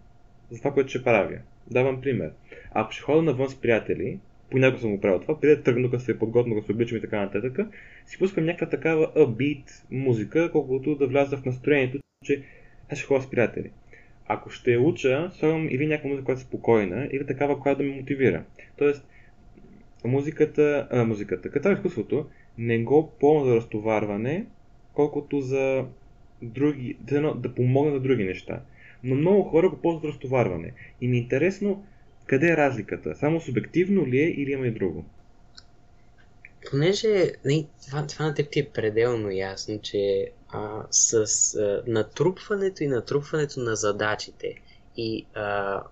[0.51, 1.37] за това, което ще правя.
[1.71, 2.31] Давам пример.
[2.71, 5.99] Ако ще хода навън с приятели понякога съм го правил това, преди да тръгна, да
[5.99, 7.59] се подготвя, да се обличам и така нататък,
[8.05, 12.43] си пускам някаква такава upbeat музика, колкото да вляза в настроението, че
[12.91, 13.71] аз ще ходя с приятели.
[14.27, 17.95] Ако ще уча, слагам или някаква музика, която е спокойна, или такава, която да ме
[17.95, 18.43] мотивира.
[18.77, 19.07] Тоест,
[20.05, 22.25] музиката, а, музиката, като изкуството,
[22.57, 24.45] не го ползва за разтоварване,
[24.93, 25.85] колкото за
[26.41, 28.61] други, да, да помогна за други неща.
[29.03, 30.73] Но много хора го ползват разтоварване.
[31.01, 31.85] И ми е интересно
[32.27, 33.15] къде е разликата?
[33.15, 35.05] Само субективно ли е или има и друго?
[36.71, 41.15] Понеже не, това, това на теб ти е пределно ясно, че а, с
[41.55, 44.55] а, натрупването и натрупването на задачите
[44.97, 45.83] и а,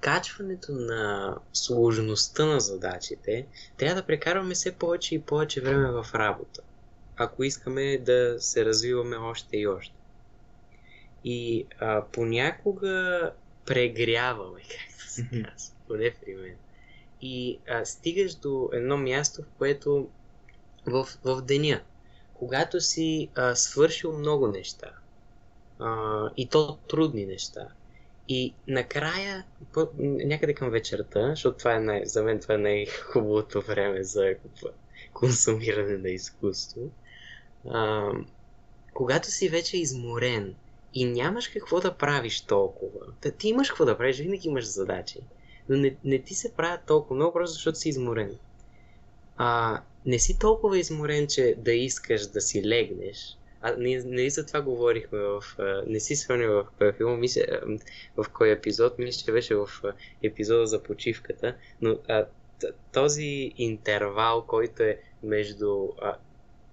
[0.00, 3.46] качването на сложността на задачите,
[3.76, 6.62] трябва да прекарваме все повече и повече време в работа,
[7.16, 9.99] ако искаме да се развиваме още и още.
[11.24, 13.32] И а, понякога
[13.66, 16.56] прегряваме, както се казва, поне при мен.
[17.22, 20.08] И а, стигаш до едно място, в което
[20.86, 21.80] в, в деня,
[22.34, 24.90] когато си а, свършил много неща,
[25.78, 27.68] а, и то трудни неща,
[28.28, 33.62] и накрая, по, някъде към вечерта, защото това е най, за мен това е най-хубавото
[33.62, 34.34] време за
[35.12, 36.80] консумиране на изкуство,
[37.70, 38.10] а,
[38.94, 40.54] когато си вече изморен
[40.94, 45.18] и нямаш какво да правиш толкова, да ти имаш какво да правиш, винаги имаш задачи,
[45.68, 48.38] но не, не ти се правят толкова много, просто защото си изморен.
[49.36, 54.46] А, не си толкова изморен, че да искаш да си легнеш, а, ние, нали за
[54.46, 55.42] това говорихме в...
[55.86, 57.42] Не си спомня в кой филм, мисля,
[58.16, 59.68] в кой епизод, мисля, че беше в
[60.22, 62.26] епизода за почивката, но а,
[62.92, 66.16] този интервал, който е между а,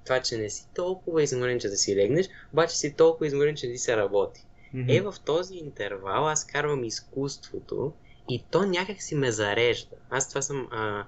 [0.07, 3.71] това, че не си толкова изморен, че да си легнеш, обаче си толкова изморен, че
[3.71, 4.41] ти се работи.
[4.75, 4.97] Mm-hmm.
[4.97, 7.93] Е, в този интервал аз карвам изкуството
[8.29, 9.95] и то някак си ме зарежда.
[10.09, 11.05] Аз това съм а,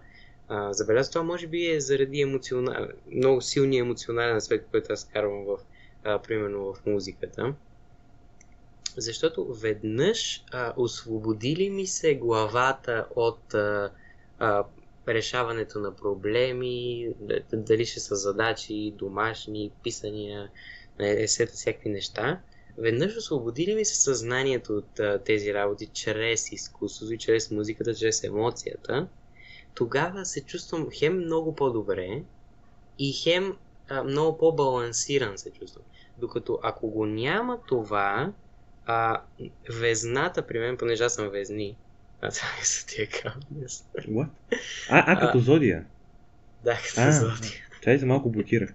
[0.47, 1.12] а, забелязал.
[1.12, 2.88] Това може би е заради емоционал...
[3.12, 5.57] много силния емоционален аспект, който аз карвам в,
[6.03, 7.53] а, примерно в музиката.
[8.97, 13.91] Защото веднъж а, освободили ми се главата от а,
[14.39, 14.63] а,
[15.13, 17.08] решаването на проблеми,
[17.54, 20.50] дали ще са задачи, домашни, писания,
[21.00, 22.41] есета, всякакви неща.
[22.78, 29.08] Веднъж освободили ми се съзнанието от тези работи чрез изкуството и чрез музиката, чрез емоцията.
[29.76, 32.24] Тогава се чувствам хем много по-добре
[33.00, 33.58] и хем
[33.89, 35.84] а, много по-балансиран се чувствам.
[36.17, 38.34] Докато ако го няма това,
[38.86, 39.22] а,
[39.69, 41.78] везната при мен, понеже аз съм везни,
[42.21, 44.27] а това е са тия What?
[44.89, 45.86] А, а, като зодия?
[46.63, 47.62] Да, като а, зодия.
[47.82, 48.73] Чай за малко блокирах.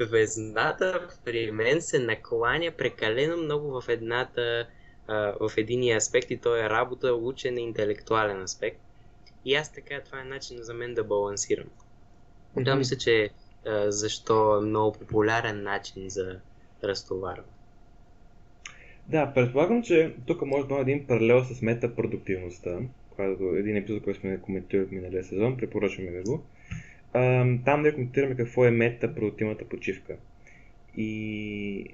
[0.00, 4.66] Везната при мен се накланя прекалено много в едната,
[5.08, 5.14] а,
[5.48, 8.80] в единия аспект и то е работа, учен и интелектуален аспект.
[9.44, 11.66] И аз така, това е начин за мен да балансирам.
[11.66, 12.64] Mm-hmm.
[12.64, 13.30] Да, мисля, че
[13.66, 16.40] а, защо е много популярен начин за
[16.84, 17.59] разтоварване.
[19.10, 22.78] Да, предполагам, че тук може да има един паралел с метапродуктивността,
[23.16, 26.42] който един епизод, който сме коментирали в миналия сезон, препоръчваме ви го.
[27.64, 30.16] Там да коментираме какво е метапродуктивната почивка.
[30.96, 31.84] И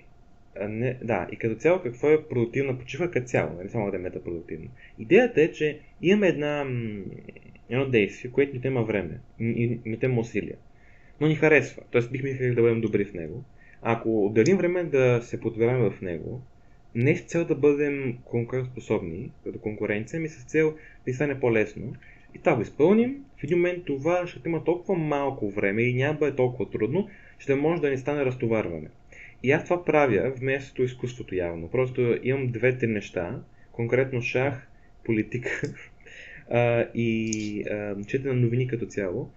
[0.68, 3.96] не, да, и като цяло какво е продуктивна почивка като цяло, не нали, само да
[3.96, 4.68] е метапродуктивна.
[4.98, 6.66] Идеята е, че имаме една,
[7.70, 10.56] едно действие, което ни има време, и ни има усилия,
[11.20, 12.02] но ни харесва, т.е.
[12.12, 13.44] бихме искали да бъдем добри в него.
[13.82, 16.42] Ако отделим време да се подведем в него,
[16.96, 20.74] не с цел да бъдем конкурентоспособни, като конкуренция, ми с цел
[21.06, 21.94] да стане по-лесно.
[22.34, 26.12] И това го изпълним, в един момент това ще има толкова малко време и няма
[26.12, 28.88] да бъде толкова трудно, ще може да ни стане разтоварване.
[29.42, 31.70] И аз това правя вместо изкуството явно.
[31.70, 33.40] Просто имам две-три неща,
[33.72, 34.68] конкретно шах,
[35.04, 35.50] политика
[36.94, 39.30] и а, четене на новини като цяло,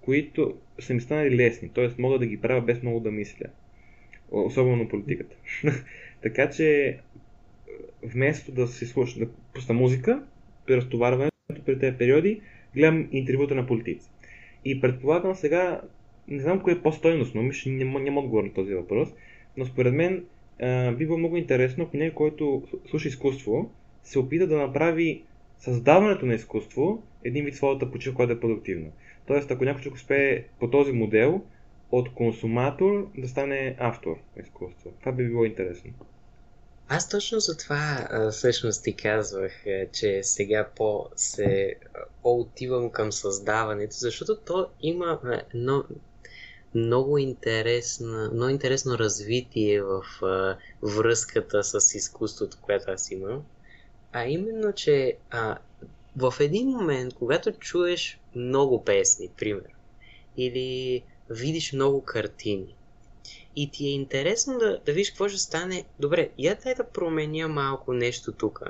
[0.00, 1.88] които са ми станали лесни, т.е.
[1.98, 3.46] мога да ги правя без много да мисля.
[4.30, 5.36] Особено политиката.
[6.22, 6.98] така че
[8.06, 10.22] вместо да си слуша, да пусна музика
[10.66, 12.40] при разтоварването, при тези периоди,
[12.74, 14.10] гледам интервюта на политици.
[14.64, 15.80] И предполагам сега,
[16.28, 19.08] не знам кое е по-стойностно, мисля, няма, няма отговор на този въпрос,
[19.56, 20.24] но според мен
[20.60, 23.70] а, би било много интересно, ако някой, който слуша изкуство,
[24.02, 25.22] се опита да направи
[25.58, 28.88] създаването на изкуство един вид своята почивка, която е продуктивна.
[29.26, 31.42] Тоест, ако някой човек успее по този модел
[31.90, 34.90] от консуматор да стане автор на изкуство.
[35.00, 35.90] Това би било интересно.
[36.88, 39.52] Аз точно за това всъщност ти казвах,
[39.92, 41.74] че сега по се
[42.22, 45.20] по-отивам към създаването, защото то има
[45.54, 45.84] едно
[46.74, 53.44] много, интересна, много интересно развитие в а, връзката с изкуството, което аз имам.
[54.12, 55.58] А именно, че а,
[56.16, 59.70] в един момент, когато чуеш много песни, пример,
[60.36, 62.76] или видиш много картини,
[63.56, 65.84] и ти е интересно да, да видиш какво ще стане.
[66.00, 68.62] Добре, я дай да променя малко нещо тук.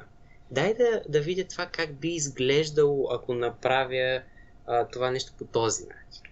[0.51, 4.23] Дай да, да видя това как би изглеждало, ако направя
[4.67, 6.23] а, това нещо по този начин.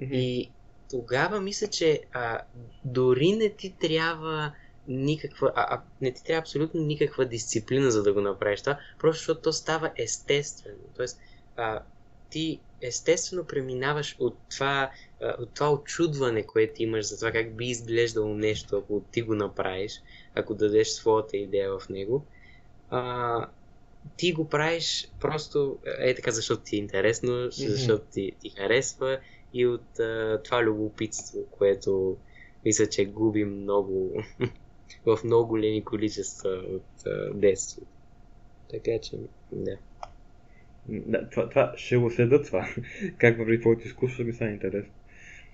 [0.00, 0.16] Mm-hmm.
[0.16, 0.50] И
[0.90, 2.40] тогава мисля, че а,
[2.84, 4.52] дори не ти трябва
[4.88, 9.18] никаква, а, а, не ти трябва абсолютно никаква дисциплина, за да го направиш това, просто
[9.18, 10.78] защото то става естествено.
[10.96, 11.20] Тоест,
[11.56, 11.80] а,
[12.30, 14.90] ти естествено преминаваш от това,
[15.38, 20.02] от това очудване, което имаш за това как би изглеждало нещо, ако ти го направиш,
[20.34, 22.24] ако дадеш своята идея в него,
[22.90, 23.48] а,
[24.16, 27.68] ти го правиш просто е така, защото ти е интересно, mm-hmm.
[27.68, 29.18] защото ти, ти харесва
[29.54, 32.16] и от а, това любопитство, което
[32.64, 34.22] мисля, че губи много
[35.06, 37.86] в много големи количества от а, детството.
[38.70, 39.16] Така че,
[39.52, 39.76] да.
[40.88, 42.68] Да, това, това ще го следа това.
[43.18, 44.92] как върви твоето изкуство, ми стане интересно.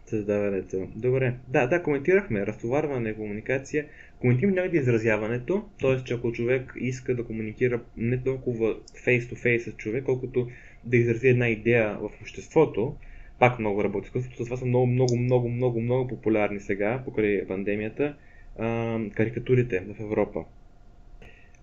[0.07, 0.89] Създаването.
[0.97, 1.35] Добре.
[1.49, 2.47] Да, да, коментирахме.
[2.47, 3.87] Разтоварване, комуникация.
[4.19, 6.05] Коментираме някъде изразяването, т.е.
[6.05, 10.49] че ако човек иска да комуникира не толкова face-to-face с човек, колкото
[10.85, 12.97] да изрази една идея в обществото,
[13.39, 14.45] пак много работи изкуството.
[14.45, 18.17] Това са много, много, много, много, много популярни сега, покрай пандемията,
[18.59, 20.45] а, карикатурите в Европа.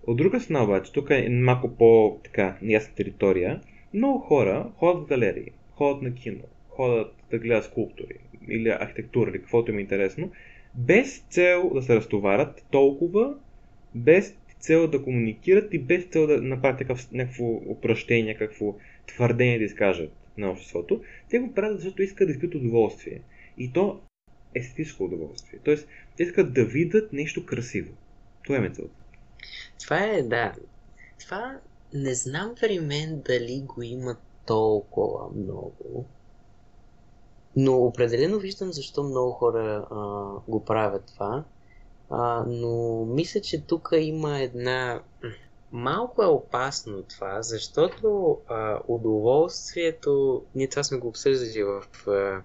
[0.06, 3.60] От друга страна обаче, тук е малко по-така неясна територия,
[3.94, 8.16] много хора ходят в галерии, ходят на кино, ходят да гледат скулптури
[8.48, 10.30] или архитектура или каквото им е интересно,
[10.74, 13.34] без цел да се разтоварят толкова,
[13.94, 18.74] без цел да комуникират и без цел да направят такъв, някакво упращение, някакво
[19.06, 21.02] твърдение да изкажат на обществото.
[21.30, 23.20] Те го правят, защото искат да изпитат удоволствие.
[23.58, 24.00] И то
[24.54, 25.58] естетическо удоволствие.
[25.64, 27.92] Тоест, те искат да видят нещо красиво.
[28.44, 29.01] Това е целта.
[29.80, 30.52] Това е, да.
[31.18, 31.58] Това
[31.94, 36.04] не знам при мен дали го има толкова много.
[37.56, 39.96] Но определено виждам защо много хора а,
[40.48, 41.44] го правят това.
[42.10, 45.02] А, но мисля, че тук има една.
[45.72, 50.42] Малко е опасно това, защото а, удоволствието.
[50.54, 52.42] Ние това сме го обсъждали в а,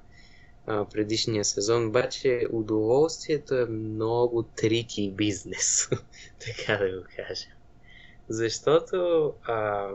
[0.68, 5.90] предишния сезон, обаче удоволствието е много трики бизнес,
[6.46, 7.48] така да го кажа.
[8.30, 9.90] Защото а,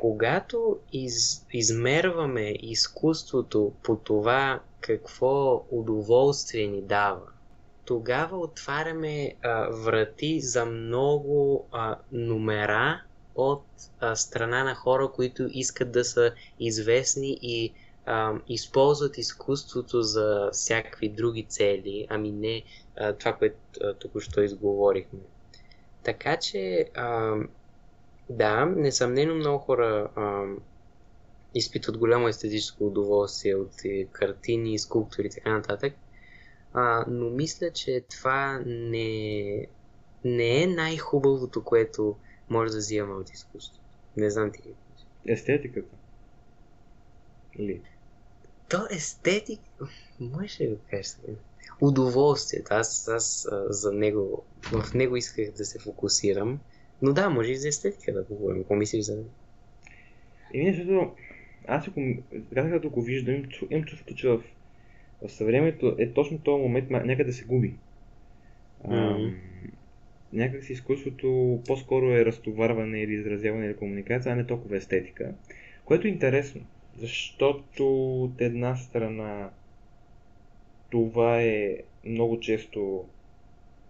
[0.00, 7.26] когато из, измерваме изкуството по това какво удоволствие ни дава,
[7.84, 13.02] тогава отваряме а, врати за много а, номера
[13.34, 13.64] от
[14.00, 17.72] а, страна на хора, които искат да са известни и
[18.06, 22.62] а, използват изкуството за всякакви други цели, ами не
[22.96, 23.56] а, това, което
[23.98, 25.20] току-що изговорихме.
[26.02, 27.36] Така че, а,
[28.30, 30.44] да, несъмнено много хора а,
[31.54, 33.72] изпитват голямо естетическо удоволствие от
[34.12, 35.92] картини, скулптури и така нататък,
[36.72, 39.66] а, но мисля, че това не,
[40.24, 42.16] не е най-хубавото, което
[42.50, 43.84] може да взимаме от изкуството.
[44.16, 44.62] Не знам ти.
[45.26, 45.96] Естетиката.
[47.60, 47.80] Или?
[48.68, 49.60] То естетик,
[50.20, 51.16] може да го кажеш
[51.80, 52.74] Удоволствието.
[52.74, 56.60] Аз, аз а, за него, в него исках да се фокусирам.
[57.02, 58.62] Но да, може и за естетика да поговорим.
[58.62, 59.28] Какво мислиш за него?
[60.54, 61.12] Еми, защото
[61.66, 62.00] аз ако,
[62.54, 64.42] като го виждам, имам чувството, че в,
[65.22, 67.74] в съвремето е точно този момент някъде се губи.
[68.88, 69.34] Mm-hmm.
[70.32, 75.34] някак си изкуството по-скоро е разтоварване или изразяване или комуникация, а не толкова естетика.
[75.84, 76.60] Което е интересно.
[77.00, 79.50] Защото от една страна
[80.90, 83.04] това е много често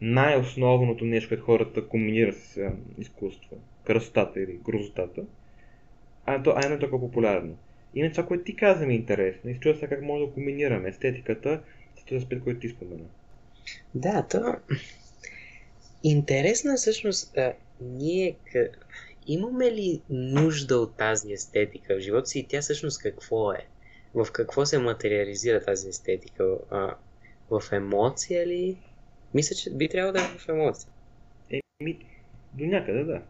[0.00, 3.56] най-основното нещо, което хората комбинират с изкуство.
[3.84, 5.22] Красотата или грозотата.
[6.26, 7.56] А, то, а не толкова популярно.
[7.94, 9.50] Иначе това, което ти каза ми е интересно.
[9.50, 11.62] И се как може да комбинираме естетиката
[11.96, 13.06] с този аспект, който ти спомена.
[13.94, 14.54] Да, то...
[16.04, 18.36] Интересно е всъщност, а, ние
[19.26, 23.66] имаме ли нужда от тази естетика в живота си и тя всъщност какво е?
[24.14, 26.56] В какво се материализира тази естетика?
[26.70, 26.94] А,
[27.50, 28.78] в емоция ли?
[29.34, 30.90] Мисля, че би трябвало да е в емоция.
[31.50, 32.06] Еми,
[32.54, 33.22] до някъде да.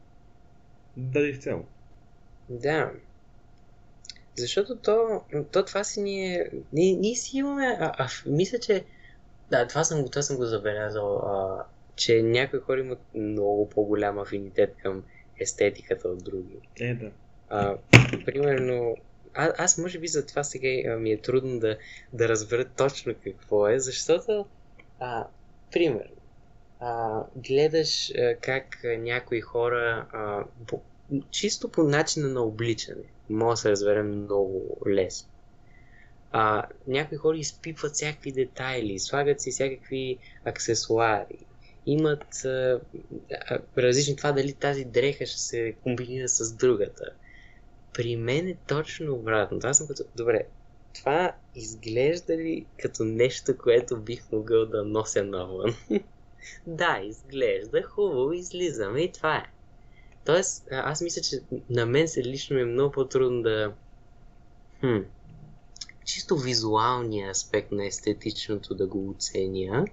[0.97, 1.65] Да изцяло.
[2.49, 2.91] Да.
[4.37, 5.21] Защото то,
[5.53, 8.85] то това си ние, ние, ние си имаме, а, а, мисля, че
[9.51, 11.65] да, това съм, това съм го забелязал, а,
[11.97, 15.05] че някои хора имат много по-голям афинитет към
[15.41, 16.57] естетиката от други.
[16.81, 17.11] Е, да.
[17.49, 17.77] А,
[18.27, 18.97] примерно,
[19.35, 21.79] а, аз може би за това сега ми е трудно да,
[22.13, 24.47] да разбера точно какво е, защото,
[25.01, 25.27] а,
[25.73, 26.17] примерно,
[26.81, 28.65] а, гледаш а, как
[28.99, 30.45] някои хора, а,
[31.31, 33.05] чисто по начина на обличане.
[33.31, 35.29] Може да се разберем много лесно.
[36.33, 41.47] А, някои хора изпипват всякакви детайли, слагат си всякакви аксесуари,
[41.87, 42.81] имат а,
[43.79, 47.13] различни това дали тази дреха ще се комбинира с другата.
[47.95, 49.59] При мен е точно обратно.
[49.63, 50.47] Аз съм като, добре,
[50.95, 55.75] това изглежда ли като нещо, което бих могъл да нося навън?
[56.67, 59.51] да, изглежда хубаво, излизаме и това е.
[60.25, 63.73] Тоест, аз мисля, че на мен се лично е много по-трудно да...
[64.81, 64.99] Хм,
[66.05, 69.85] чисто визуалния аспект на естетичното да го оценя,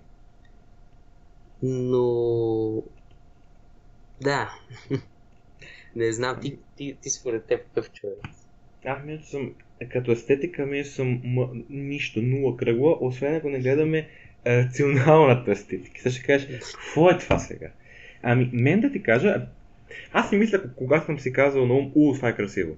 [1.63, 2.83] но...
[4.21, 4.51] Да.
[5.95, 8.17] Не знам, ти, ти, ти според теб какъв човек?
[8.85, 9.53] Аз мисля, че съм,
[9.91, 14.07] като естетика ми съм м- нищо, нула кръгла, освен ако не гледаме
[14.47, 15.99] рационалната естетика.
[16.01, 17.71] Сега ще кажеш, какво е това сега?
[18.23, 19.47] Ами, мен да ти кажа,
[20.11, 22.77] аз си мисля, когато съм си казал на ум, у, това е красиво.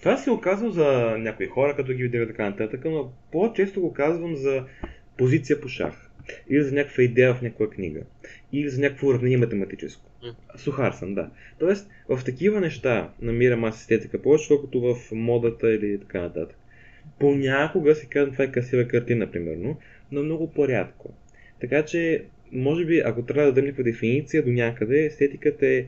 [0.00, 4.36] Това си оказвам за някои хора, като ги видя така нататък, но по-често го казвам
[4.36, 4.64] за
[5.18, 6.05] позиция по шах.
[6.50, 8.00] Или за някаква идея в някаква книга.
[8.52, 10.10] Или за някакво уравнение математическо.
[10.56, 11.30] Сухар съм, да.
[11.58, 16.58] Тоест, в такива неща намирам аз естетика повече, колкото в модата или така нататък.
[17.18, 19.78] Понякога си казвам, това е красива картина, примерно,
[20.12, 21.14] но много по-рядко.
[21.60, 25.86] Така че, може би, ако трябва да дадем някаква дефиниция до някъде, естетиката е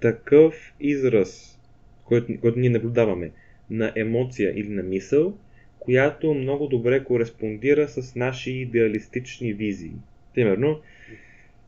[0.00, 1.58] такъв израз,
[2.04, 3.30] който, който ние наблюдаваме
[3.70, 5.38] на емоция или на мисъл,
[5.86, 9.92] която много добре кореспондира с наши идеалистични визии.
[10.34, 10.80] Примерно,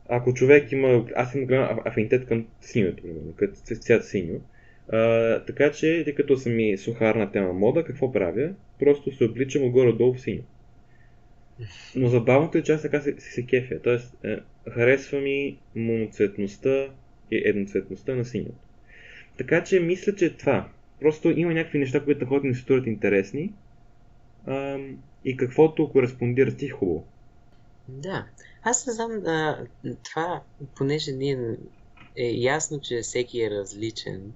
[0.09, 4.41] ако човек има, аз имам голям афинитет към синьото, примерно, като цвят синьо,
[4.93, 8.51] а, така че, тъй като съм и сухарна тема мода, какво правя?
[8.79, 10.43] Просто се обличам отгоре-долу в синьо.
[11.97, 13.81] Но забавното е, че аз така се, се, се кефя.
[13.83, 14.37] Тоест, е,
[14.71, 16.89] харесва ми моноцветността
[17.31, 18.59] и едноцветността на синьото.
[19.39, 20.69] Така че мисля, че това.
[21.01, 23.53] Просто има някакви неща, които хората ми се интересни
[24.47, 24.79] а,
[25.25, 27.05] и каквото кореспондира с тих хубаво.
[27.89, 28.27] Да.
[28.63, 29.67] Аз не знам, а,
[30.03, 30.43] това,
[30.77, 31.57] понеже ние
[32.17, 34.33] е ясно, че всеки е различен,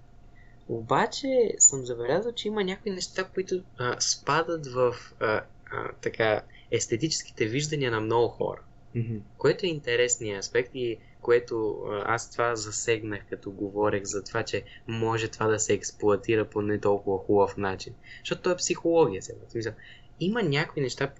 [0.68, 7.46] обаче съм забелязал, че има някои неща, които а, спадат в а, а, така естетическите
[7.46, 8.60] виждания на много хора.
[8.96, 9.20] Mm-hmm.
[9.38, 15.28] Което е интересният аспект и което аз това засегнах, като говорех за това, че може
[15.28, 17.94] това да се експлуатира по не толкова хубав начин.
[18.18, 19.72] Защото то е психология сега.
[20.20, 21.12] Има някои неща,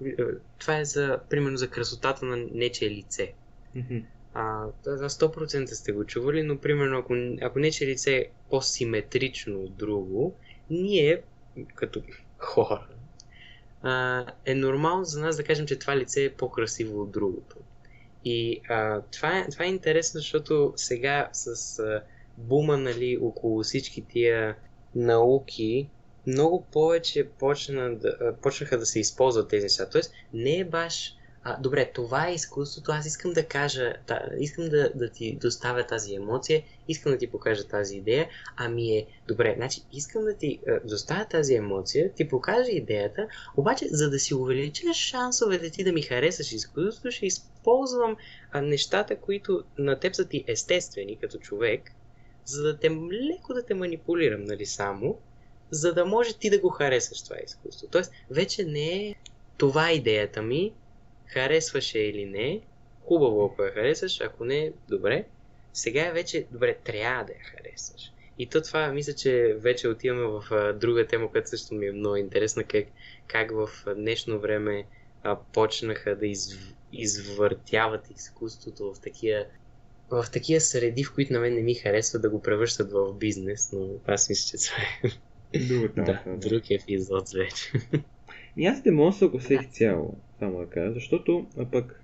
[0.58, 3.32] това е за, примерно за красотата на нечие лице.
[3.76, 4.04] Mm-hmm.
[4.34, 9.76] А, за 100% сте го чували, но примерно ако, ако нечие лице е по-симетрично от
[9.76, 10.34] друго,
[10.70, 11.22] ние,
[11.74, 12.02] като
[12.38, 12.86] хора,
[13.82, 17.56] а, е нормално за нас да кажем, че това лице е по-красиво от другото.
[18.24, 22.02] И а, това, е, това е интересно, защото сега с а,
[22.36, 24.56] бума нали, около всички тия
[24.94, 25.88] науки,
[26.26, 29.88] много повече почна да, почнаха да се използват тези неща.
[29.88, 34.68] Тоест, не е баш а, добре, това е изкуството, аз искам да кажа, да, искам
[34.68, 39.54] да, да ти доставя тази емоция, искам да ти покажа тази идея, ами е, добре,
[39.56, 44.34] значи искам да ти а, доставя тази емоция, ти покажа идеята, обаче за да си
[44.34, 47.26] увеличиш шансовете ти да ми харесаш изкуството, ще
[47.62, 48.16] използвам
[48.54, 51.92] нещата, които на теб са ти естествени като човек,
[52.44, 55.18] за да те леко да те манипулирам, нали само,
[55.70, 57.88] за да може ти да го харесаш това изкуство.
[57.90, 59.14] Тоест, вече не е
[59.56, 60.72] това идеята ми,
[61.26, 62.60] харесваше или не,
[63.04, 65.24] хубаво ако я харесаш, ако не, добре.
[65.72, 68.12] Сега вече, добре, трябва да я харесаш.
[68.38, 71.92] И то това, мисля, че вече отиваме в а, друга тема, която също ми е
[71.92, 72.84] много интересна, как,
[73.26, 74.84] как в днешно време
[75.22, 76.58] а, почнаха да из,
[76.92, 79.44] извъртяват изкуството в такива
[80.10, 83.72] в такива среди, в които на мен не ми харесва да го превръщат в бизнес,
[83.72, 85.10] но аз мисля, че това е
[85.58, 87.72] Друг, да, друг епизод вече.
[88.56, 92.02] И аз не мога да се огласих цяло само да кажа, защото а пък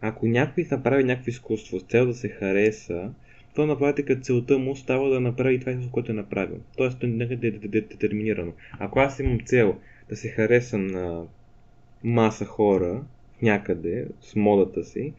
[0.00, 3.10] ако някой направи някакво изкуство с цел да се хареса,
[3.54, 6.58] то на практика целта му става да направи това, което е направил.
[6.76, 8.52] Тоест, то не е детерминирано.
[8.78, 9.76] Ако аз имам цел
[10.08, 11.26] да се харесам на
[12.04, 13.04] маса хора
[13.42, 15.12] някъде с модата си,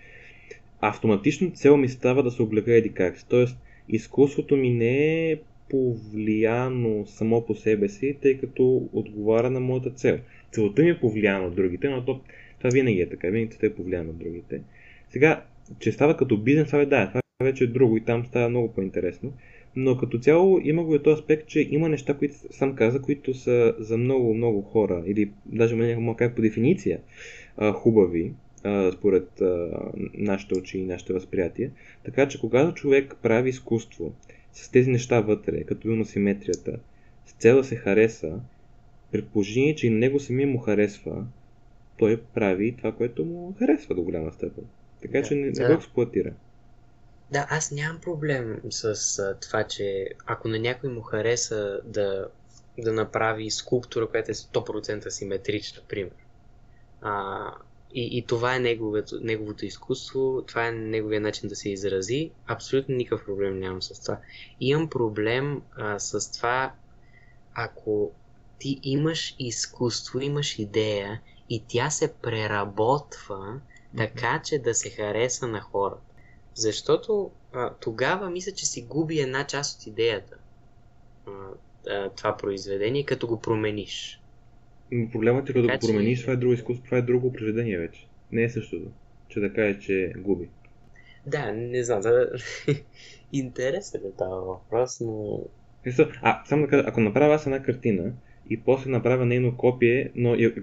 [0.82, 3.26] автоматично цел ми става да се облека еди как си.
[3.30, 3.58] Тоест,
[3.90, 5.38] изкуството ми не е
[5.70, 10.20] повлияно само по себе си, тъй като отговаря на моята цел
[10.52, 12.22] целта ми е повлияна от другите, но то,
[12.58, 14.62] това винаги е така, винаги те е повлияна от другите.
[15.10, 15.44] Сега,
[15.80, 18.74] че става като бизнес, това е да, това вече е друго и там става много
[18.74, 19.34] по-интересно.
[19.76, 23.34] Но като цяло има го и този аспект, че има неща, които сам каза, които
[23.34, 27.00] са за много, много хора, или даже мога как по дефиниция,
[27.74, 28.34] хубави,
[28.94, 29.42] според
[30.14, 31.72] нашите очи и нашите възприятия.
[32.04, 34.14] Така че когато човек прави изкуство
[34.54, 36.80] с тези неща вътре, като на симетрията,
[37.26, 38.40] с цел да се хареса,
[39.12, 41.26] при положение, че и него самия му харесва,
[41.98, 44.64] той прави това, което му харесва до голяма степен.
[45.02, 45.68] Така Да, че не, не да.
[45.68, 46.34] го експлуатира.
[47.34, 52.28] Да, аз нямам проблем с а, това, че ако на някой му хареса да,
[52.78, 56.16] да направи скулптура, която е 100% симетрична, пример.
[57.02, 57.46] А,
[57.94, 62.32] и, и това е неговото, неговото изкуство, това е неговия начин да се изрази.
[62.48, 64.20] Абсолютно никакъв проблем нямам с това.
[64.60, 66.74] Имам проблем а, с това,
[67.54, 68.12] ако
[68.60, 73.60] ти имаш изкуство, имаш идея и тя се преработва
[73.98, 76.13] така, че да се хареса на хората.
[76.56, 80.36] Защото а, тогава мисля, че си губи една част от идеята.
[81.28, 81.32] А,
[81.90, 84.22] а, това произведение, като го промениш.
[84.92, 87.34] Но проблемът е, като Така го че- промениш, това е друго изкуство, това е друго
[87.34, 88.08] произведение вече.
[88.32, 88.86] Не е същото.
[89.28, 90.50] Че да кажеш, че губи.
[91.26, 92.02] Да, не знам.
[92.02, 92.32] Да...
[93.34, 95.40] Интересен е този въпрос, но...
[96.22, 98.14] А, само да кажа, ако направя аз една картина
[98.50, 100.54] и после направя нейно копие, но и,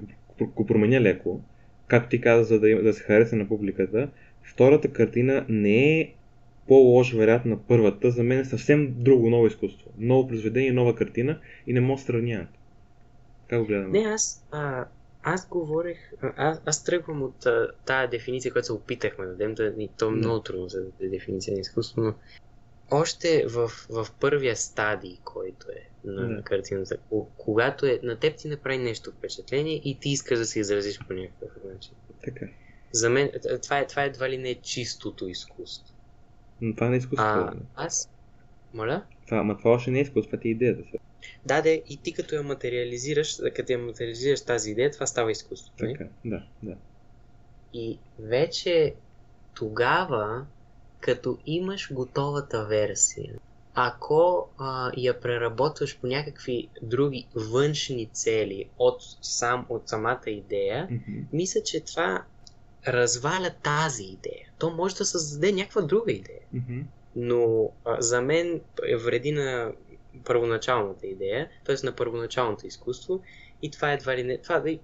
[0.40, 1.40] го, променя леко,
[1.86, 4.10] както ти каза, за да, да се хареса на публиката,
[4.42, 6.14] втората картина не е
[6.68, 9.90] по-лош вариант на първата, за мен е съвсем друго ново изкуство.
[9.98, 12.48] Ново произведение, нова картина и не мога да сравняват.
[13.48, 13.92] Как го гледам?
[13.92, 14.86] Не, аз, а,
[15.22, 19.74] аз говорех, а, аз, тръгвам от а, тая дефиниция, която се опитахме да дадем, да,
[19.78, 22.14] и то е много трудно за да даде дефиниция на изкуство, но
[22.90, 26.42] още в, в първия стадий, който е на Да.
[26.42, 30.60] картината, ко- когато е, на теб ти направи нещо впечатление и ти искаш да се
[30.60, 31.92] изразиш по някакъв начин.
[32.24, 32.46] Така.
[32.92, 35.94] За мен т- това, е, това едва ли не е чистото изкуство.
[36.60, 37.24] Но това не е изкуство.
[37.24, 38.08] А, аз...
[38.74, 39.06] Моля?
[39.26, 40.82] Това, ама това още не е изкуство, това ти е идеята.
[41.46, 45.74] Да, да, и ти като я материализираш, като я материализираш тази идея, това става изкуство.
[45.80, 45.92] нали?
[45.92, 46.76] Така, да, да.
[47.72, 48.94] И вече
[49.54, 50.46] тогава,
[51.00, 53.34] като имаш готовата версия,
[53.74, 61.20] ако а, я преработваш по някакви други външни цели от, сам, от самата идея, Мгм.
[61.32, 62.24] мисля, че това
[62.86, 64.48] разваля тази идея.
[64.58, 66.40] То може да създаде някаква друга идея.
[66.52, 66.80] Мгм.
[67.16, 69.72] Но а, за мен е вреди на
[70.24, 71.76] първоначалната идея, т.е.
[71.84, 73.20] на първоначалното изкуство
[73.62, 74.38] и това едва ли не...
[74.38, 74.78] Това, да,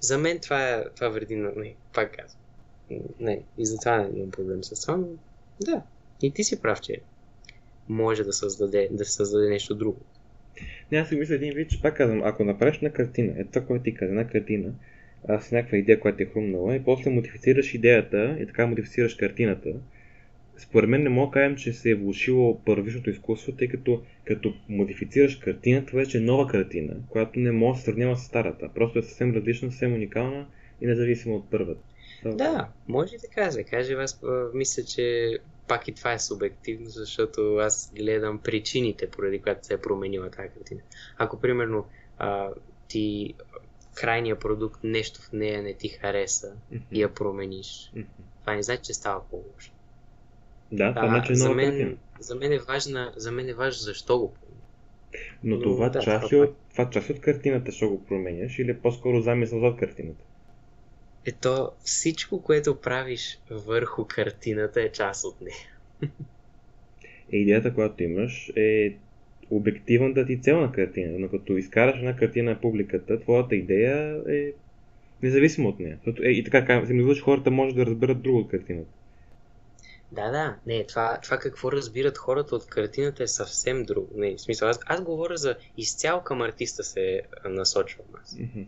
[0.00, 1.52] за мен това, е, това вреди на...
[1.56, 2.40] Не, пак казвам.
[3.20, 5.06] Не, и затова не имам проблем с това, но
[5.60, 5.82] да.
[6.22, 7.00] И ти си прав, че
[7.88, 10.00] може да създаде, да създаде нещо друго.
[10.92, 13.66] Не, аз си мисля един вид, че пак казвам, ако направиш една картина, е това,
[13.66, 14.72] което ти каза, една картина,
[15.40, 19.72] с някаква идея, която е хрумнала, и после модифицираш идеята и така модифицираш картината,
[20.56, 24.54] според мен не мога да кажем, че се е влушило първичното изкуство, тъй като като
[24.68, 28.68] модифицираш картината, вече е нова картина, която не може да се сравнява с старата.
[28.74, 30.46] Просто е съвсем различна, съвсем уникална
[30.80, 31.80] и независима от първата.
[32.22, 33.94] Това- Да, може и така да се каже.
[33.94, 34.22] Аз
[34.54, 39.78] мисля, че пак и това е субективно, защото аз гледам причините, поради която се е
[39.78, 40.80] променила тази картина.
[41.18, 41.84] Ако, примерно,
[42.88, 43.34] ти
[43.94, 46.82] крайният продукт, нещо в нея не ти хареса Мгм.
[46.92, 48.06] и я промениш, Мгм.
[48.40, 49.72] това не значи, че става по-лошо.
[50.72, 51.72] Да, това А, значи е за, картина.
[51.72, 54.44] мен, за, мен е важна, за мен е важно защо го промениш.
[55.44, 58.70] Но Но това, да, част това от, това част от картината ще го променяш или
[58.70, 60.24] е по-скоро замисъл зад картината?
[61.26, 65.56] Ето, всичко, което правиш върху картината е част от нея.
[67.32, 68.96] идеята, която имаш, е
[69.50, 71.18] обективната ти цел на картина.
[71.18, 74.52] Но като изкараш една картина на публиката, твоята идея е
[75.22, 75.96] независима от нея.
[75.96, 78.90] Защото, е, и така, че хората може да разберат друго от картината.
[80.12, 84.08] Да, да, не, това, това какво разбират хората от картината е съвсем друго.
[84.14, 88.36] Не, в смисъл, аз, аз говоря за изцяло към артиста се насочвам аз.
[88.38, 88.62] Мгм.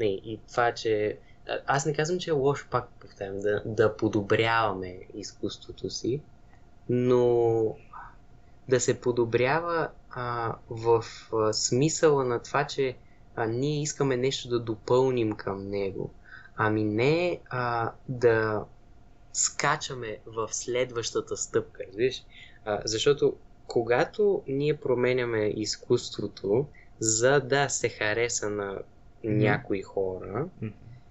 [0.00, 1.16] Не, и това, че
[1.66, 6.20] аз не казвам, че е лошо, пак повтарям, да, да подобряваме изкуството си,
[6.88, 7.76] но
[8.68, 12.96] да се подобрява а, в а, смисъла на това, че
[13.36, 16.14] а, ние искаме нещо да допълним към него.
[16.56, 18.64] Ами не а, да
[19.32, 22.24] скачаме в следващата стъпка, разбираш?
[22.64, 23.36] А, защото
[23.66, 26.66] когато ние променяме изкуството,
[27.00, 28.78] за да се хареса на
[29.24, 30.48] някои хора,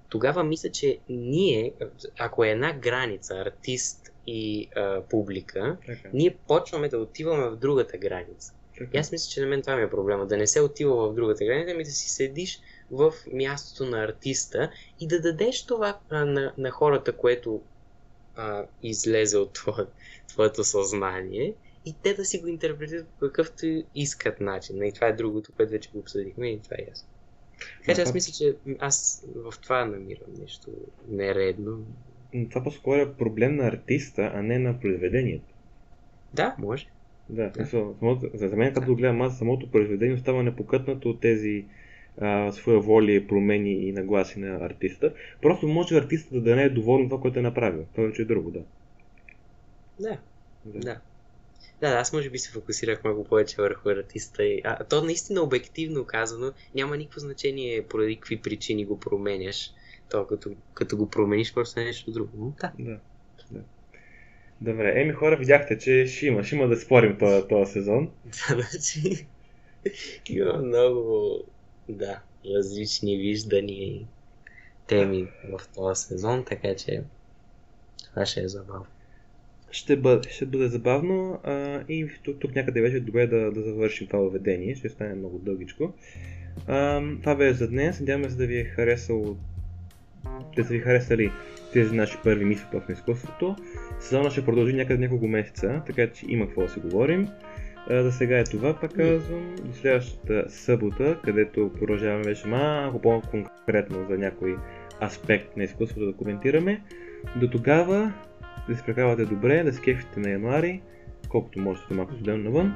[0.10, 1.74] тогава мисля, че ние,
[2.20, 7.97] ако е една граница, артист и а, публика, Така, ние почваме да отиваме в другата
[7.97, 8.54] граница.
[8.93, 10.27] И аз мисля, че на мен това ми е проблема.
[10.27, 12.61] Да не се отива в другата граница, ами да си седиш
[12.91, 17.61] в мястото на артиста и да дадеш това а, на, на хората, което
[18.36, 19.86] а, излезе от твое,
[20.27, 21.53] твоето съзнание
[21.86, 24.84] и те да си го интерпретират по какъвто искат начин.
[24.84, 27.07] И това е другото, което вече го обсъдихме и това е ясно.
[27.79, 30.71] Така че аз мисля, че аз в това намирам нещо
[31.07, 31.86] нередно.
[32.34, 35.53] Но това по-скоро е проблем на артиста, а не на произведението.
[36.34, 36.88] Да, може.
[37.32, 41.65] Да, смисъл, самото, за, мен, като гледам аз, самото произведение остава непокътнато от тези
[42.17, 45.13] а, своя воли, промени и нагласи на артиста.
[45.41, 47.86] Просто може артистът да не е доволен това, което е направил.
[47.95, 48.59] Това вече е друго, да.
[49.99, 50.17] Да.
[50.65, 50.79] Да.
[50.79, 50.99] да.
[51.82, 54.43] Да, аз може би се фокусирах много повече върху артиста.
[54.43, 54.61] И...
[54.63, 59.71] А, то наистина обективно казано няма никакво значение поради какви причини го променяш.
[60.09, 62.53] То като, като го промениш просто е нещо друго.
[62.61, 62.71] Да.
[62.79, 62.99] да.
[64.62, 68.09] Добре, еми хора, видяхте, че ще има, ще има да спорим този, този сезон.
[68.49, 69.28] Да, значи
[70.30, 71.38] има много,
[71.89, 72.20] да,
[72.55, 74.05] различни виждания и
[74.88, 77.03] теми в този сезон, така че
[78.09, 78.86] това ще е забавно.
[79.72, 83.62] Ще бъде, ще бъде забавно а, и тук, тук някъде вече е добре да, да
[83.62, 85.93] завършим това въведение, ще стане много дългичко.
[86.68, 89.38] А, това бе за днес, надяваме се да ви е харесало
[90.55, 91.32] да са ви харесали
[91.74, 93.55] тези наши първи мисли в изкуството.
[93.99, 97.28] Сезона ще продължи някъде няколко месеца, така че има какво да си говорим.
[97.89, 99.55] За сега е това, пак казвам.
[99.55, 104.57] До следващата събота, където продължаваме вече малко по-конкретно за някой
[105.03, 106.82] аспект на изкуството да коментираме.
[107.36, 108.13] До тогава
[108.69, 110.82] да се прекарвате добре, да се кефите на януари,
[111.30, 112.74] колкото можете малко студено навън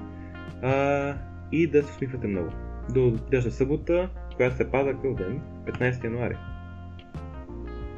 [0.61, 1.13] а,
[1.51, 2.49] и да се усмихвате много.
[2.89, 6.37] До следващата събота, която се пада къв ден, 15 януари.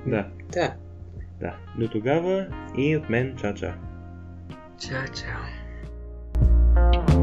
[0.05, 0.27] Да.
[0.53, 0.75] Да.
[1.39, 1.55] Да.
[1.77, 3.73] До тогава и от мен ча-ча.
[4.79, 7.16] Чао-чао.